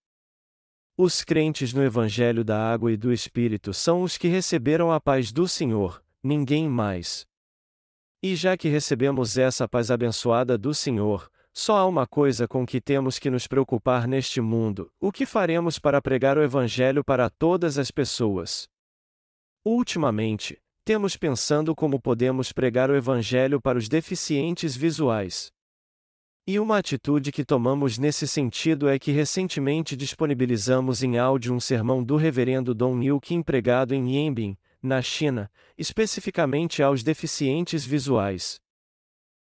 [0.97, 5.31] Os crentes no Evangelho da Água e do Espírito são os que receberam a paz
[5.31, 7.25] do Senhor, ninguém mais.
[8.21, 12.79] E já que recebemos essa paz abençoada do Senhor, só há uma coisa com que
[12.79, 17.77] temos que nos preocupar neste mundo: o que faremos para pregar o Evangelho para todas
[17.77, 18.69] as pessoas?
[19.65, 25.51] Ultimamente, temos pensando como podemos pregar o Evangelho para os deficientes visuais.
[26.47, 32.03] E uma atitude que tomamos nesse sentido é que recentemente disponibilizamos em áudio um sermão
[32.03, 38.59] do Reverendo Don Kim pregado em Yanbin, na China, especificamente aos deficientes visuais.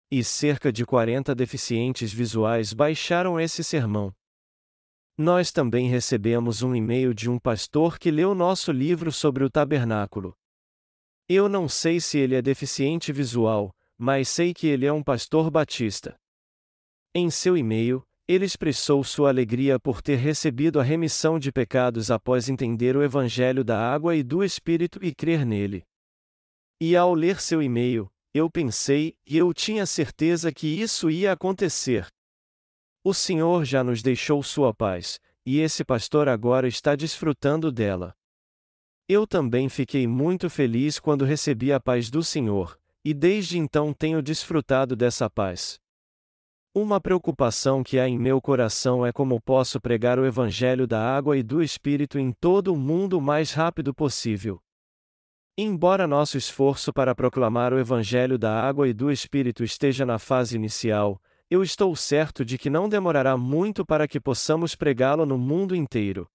[0.09, 4.11] E cerca de 40 deficientes visuais baixaram esse sermão.
[5.15, 10.35] Nós também recebemos um e-mail de um pastor que leu nosso livro sobre o tabernáculo.
[11.30, 15.51] Eu não sei se ele é deficiente visual, mas sei que ele é um pastor
[15.51, 16.15] batista.
[17.13, 22.47] Em seu e-mail, ele expressou sua alegria por ter recebido a remissão de pecados após
[22.47, 25.84] entender o Evangelho da água e do Espírito e crer nele.
[26.80, 32.07] E ao ler seu e-mail, eu pensei, e eu tinha certeza que isso ia acontecer.
[33.03, 38.13] O Senhor já nos deixou sua paz, e esse pastor agora está desfrutando dela.
[39.10, 44.22] Eu também fiquei muito feliz quando recebi a paz do Senhor, e desde então tenho
[44.22, 45.80] desfrutado dessa paz.
[46.76, 51.38] Uma preocupação que há em meu coração é como posso pregar o Evangelho da água
[51.38, 54.62] e do Espírito em todo o mundo o mais rápido possível.
[55.58, 60.58] Embora nosso esforço para proclamar o Evangelho da água e do Espírito esteja na fase
[60.58, 65.74] inicial, eu estou certo de que não demorará muito para que possamos pregá-lo no mundo
[65.74, 66.30] inteiro.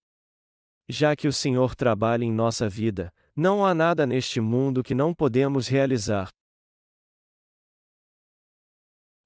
[0.95, 5.14] Já que o Senhor trabalha em nossa vida, não há nada neste mundo que não
[5.14, 6.28] podemos realizar.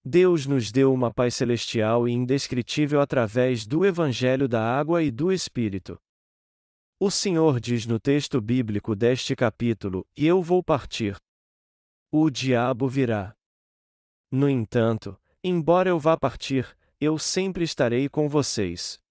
[0.05, 5.33] Deus nos deu uma paz celestial e indescritível através do Evangelho da Água e do
[5.33, 5.99] Espírito.
[7.01, 11.17] O Senhor diz no texto bíblico deste capítulo: E eu vou partir.
[12.13, 13.35] O diabo virá.
[14.31, 19.05] No entanto, embora eu vá partir, eu sempre estarei com vocês.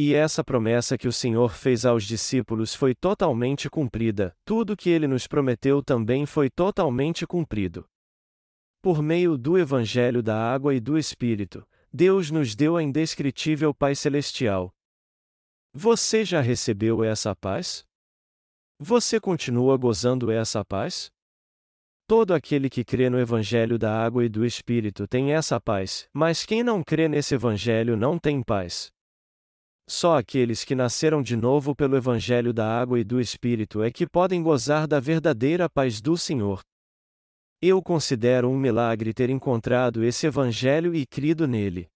[0.00, 5.08] E essa promessa que o Senhor fez aos discípulos foi totalmente cumprida, tudo que ele
[5.08, 7.84] nos prometeu também foi totalmente cumprido.
[8.80, 13.98] Por meio do Evangelho da Água e do Espírito, Deus nos deu a indescritível paz
[13.98, 14.72] celestial.
[15.74, 17.84] Você já recebeu essa paz?
[18.78, 21.10] Você continua gozando essa paz?
[22.06, 26.46] Todo aquele que crê no Evangelho da Água e do Espírito tem essa paz, mas
[26.46, 28.96] quem não crê nesse Evangelho não tem paz.
[29.90, 34.06] Só aqueles que nasceram de novo pelo Evangelho da Água e do Espírito é que
[34.06, 36.60] podem gozar da verdadeira paz do Senhor.
[37.60, 41.88] Eu considero um milagre ter encontrado esse Evangelho e crido nele.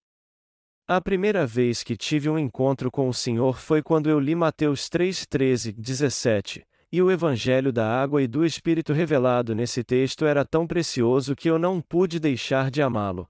[0.88, 4.88] A primeira vez que tive um encontro com o Senhor foi quando eu li Mateus
[4.88, 10.46] 3, 13, 17, e o Evangelho da Água e do Espírito revelado nesse texto era
[10.46, 13.28] tão precioso que eu não pude deixar de amá-lo.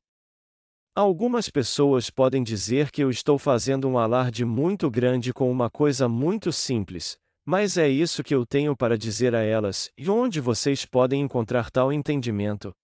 [0.94, 6.06] Algumas pessoas podem dizer que eu estou fazendo um alarde muito grande com uma coisa
[6.06, 7.16] muito simples,
[7.46, 11.70] mas é isso que eu tenho para dizer a elas, e onde vocês podem encontrar
[11.70, 12.74] tal entendimento?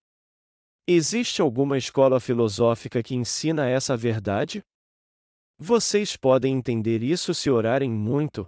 [0.86, 4.62] Existe alguma escola filosófica que ensina essa verdade?
[5.58, 8.46] Vocês podem entender isso se orarem muito?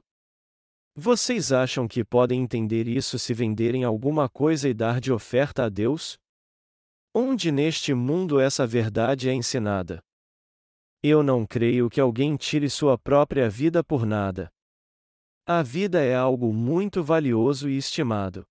[0.97, 5.69] Vocês acham que podem entender isso se venderem alguma coisa e dar de oferta a
[5.69, 6.19] Deus?
[7.13, 10.01] Onde neste mundo essa verdade é ensinada?
[11.03, 14.49] Eu não creio que alguém tire sua própria vida por nada.
[15.45, 18.47] A vida é algo muito valioso e estimado.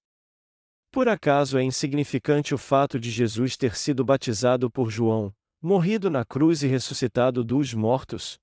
[0.91, 6.25] Por acaso é insignificante o fato de Jesus ter sido batizado por João, morrido na
[6.25, 8.37] cruz e ressuscitado dos mortos?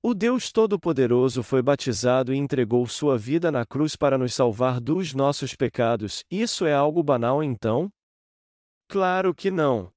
[0.00, 5.14] O Deus Todo-Poderoso foi batizado e entregou sua vida na cruz para nos salvar dos
[5.14, 7.90] nossos pecados, isso é algo banal então?
[8.88, 9.92] Claro que não.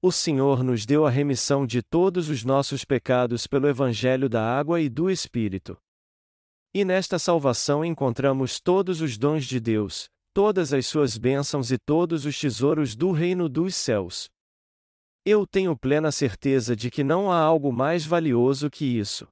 [0.00, 4.80] O Senhor nos deu a remissão de todos os nossos pecados pelo Evangelho da Água
[4.80, 5.76] e do Espírito.
[6.72, 12.24] E nesta salvação encontramos todos os dons de Deus, todas as suas bênçãos e todos
[12.24, 14.30] os tesouros do reino dos céus.
[15.24, 19.26] Eu tenho plena certeza de que não há algo mais valioso que isso.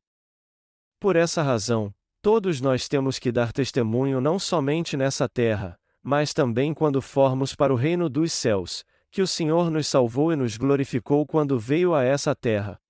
[0.98, 6.72] Por essa razão, todos nós temos que dar testemunho não somente nessa terra, mas também
[6.72, 11.26] quando formos para o reino dos céus, que o Senhor nos salvou e nos glorificou
[11.26, 12.80] quando veio a essa terra.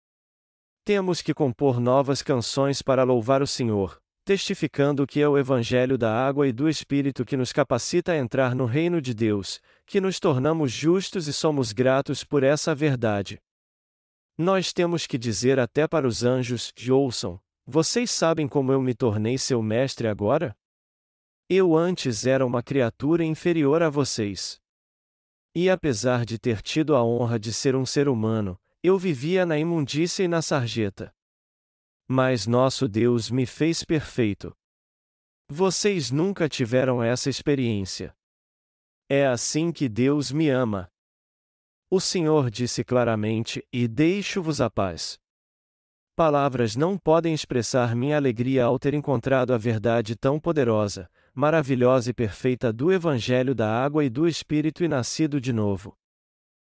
[0.84, 6.12] Temos que compor novas canções para louvar o Senhor, testificando que é o Evangelho da
[6.12, 10.20] água e do Espírito que nos capacita a entrar no reino de Deus, que nos
[10.20, 13.40] tornamos justos e somos gratos por essa verdade.
[14.36, 19.38] Nós temos que dizer até para os anjos: ouçam, vocês sabem como eu me tornei
[19.38, 20.54] seu mestre agora?
[21.48, 24.60] Eu antes era uma criatura inferior a vocês.
[25.54, 29.56] E apesar de ter tido a honra de ser um ser humano, eu vivia na
[29.56, 31.14] imundícia e na sarjeta.
[32.08, 34.52] Mas nosso Deus me fez perfeito.
[35.48, 38.12] Vocês nunca tiveram essa experiência.
[39.08, 40.90] É assim que Deus me ama.
[41.88, 45.16] O Senhor disse claramente: E deixo-vos a paz.
[46.16, 52.14] Palavras não podem expressar minha alegria ao ter encontrado a verdade tão poderosa, maravilhosa e
[52.14, 55.94] perfeita do Evangelho da Água e do Espírito e nascido de novo.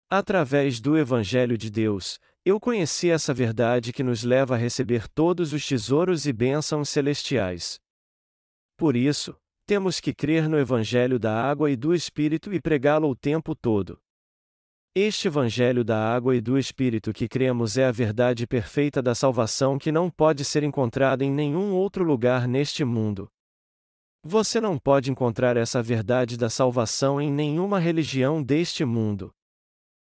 [0.09, 5.53] Através do Evangelho de Deus, eu conheci essa verdade que nos leva a receber todos
[5.53, 7.79] os tesouros e bênçãos celestiais.
[8.75, 9.37] Por isso,
[9.67, 13.99] temos que crer no Evangelho da água e do Espírito e pregá-lo o tempo todo.
[14.95, 19.77] Este Evangelho da água e do Espírito que cremos é a verdade perfeita da salvação
[19.77, 23.29] que não pode ser encontrada em nenhum outro lugar neste mundo.
[24.29, 29.31] Você não pode encontrar essa verdade da salvação em nenhuma religião deste mundo.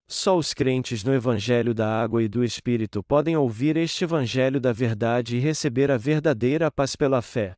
[0.07, 4.71] Só os crentes no Evangelho da Água e do Espírito podem ouvir este Evangelho da
[4.71, 7.53] Verdade e receber a verdadeira paz pela fé.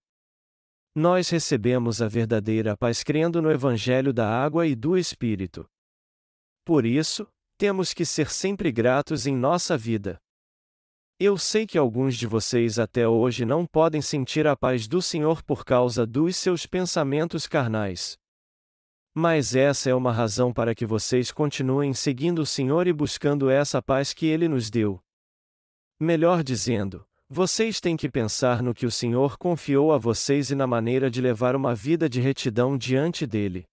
[0.96, 5.68] Nós recebemos a verdadeira paz crendo no Evangelho da Água e do Espírito.
[6.66, 7.28] Por isso,
[7.60, 10.18] temos que ser sempre gratos em nossa vida.
[11.22, 15.44] Eu sei que alguns de vocês até hoje não podem sentir a paz do Senhor
[15.44, 18.18] por causa dos seus pensamentos carnais.
[19.14, 23.82] Mas essa é uma razão para que vocês continuem seguindo o Senhor e buscando essa
[23.82, 24.98] paz que Ele nos deu.
[26.00, 30.66] Melhor dizendo, vocês têm que pensar no que o Senhor confiou a vocês e na
[30.66, 33.66] maneira de levar uma vida de retidão diante dele.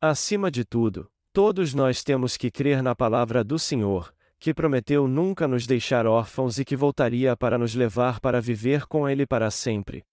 [0.00, 5.48] Acima de tudo, todos nós temos que crer na palavra do Senhor, que prometeu nunca
[5.48, 10.04] nos deixar órfãos e que voltaria para nos levar para viver com Ele para sempre.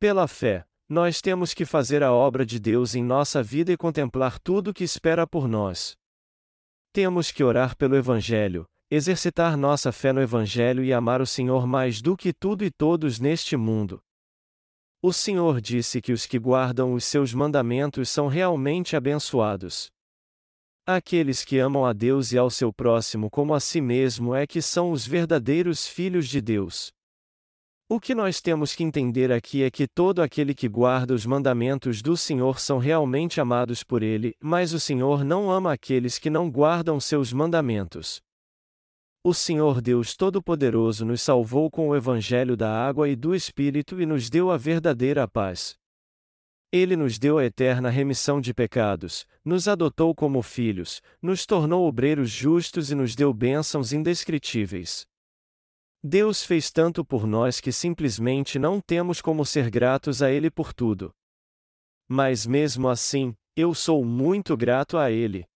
[0.00, 4.38] Pela fé, nós temos que fazer a obra de Deus em nossa vida e contemplar
[4.38, 5.96] tudo que espera por nós.
[6.92, 12.00] Temos que orar pelo Evangelho, exercitar nossa fé no Evangelho e amar o Senhor mais
[12.00, 14.00] do que tudo e todos neste mundo.
[15.00, 19.92] O Senhor disse que os que guardam os seus mandamentos são realmente abençoados.
[20.90, 24.62] Aqueles que amam a Deus e ao seu próximo como a si mesmo é que
[24.62, 26.94] são os verdadeiros filhos de Deus.
[27.90, 32.00] O que nós temos que entender aqui é que todo aquele que guarda os mandamentos
[32.00, 36.50] do Senhor são realmente amados por Ele, mas o Senhor não ama aqueles que não
[36.50, 38.22] guardam seus mandamentos.
[39.22, 44.06] O Senhor Deus Todo-Poderoso nos salvou com o Evangelho da água e do Espírito e
[44.06, 45.77] nos deu a verdadeira paz.
[46.70, 52.30] Ele nos deu a eterna remissão de pecados, nos adotou como filhos, nos tornou obreiros
[52.30, 55.06] justos e nos deu bênçãos indescritíveis.
[56.02, 60.74] Deus fez tanto por nós que simplesmente não temos como ser gratos a Ele por
[60.74, 61.10] tudo.
[62.06, 65.46] Mas mesmo assim, eu sou muito grato a Ele.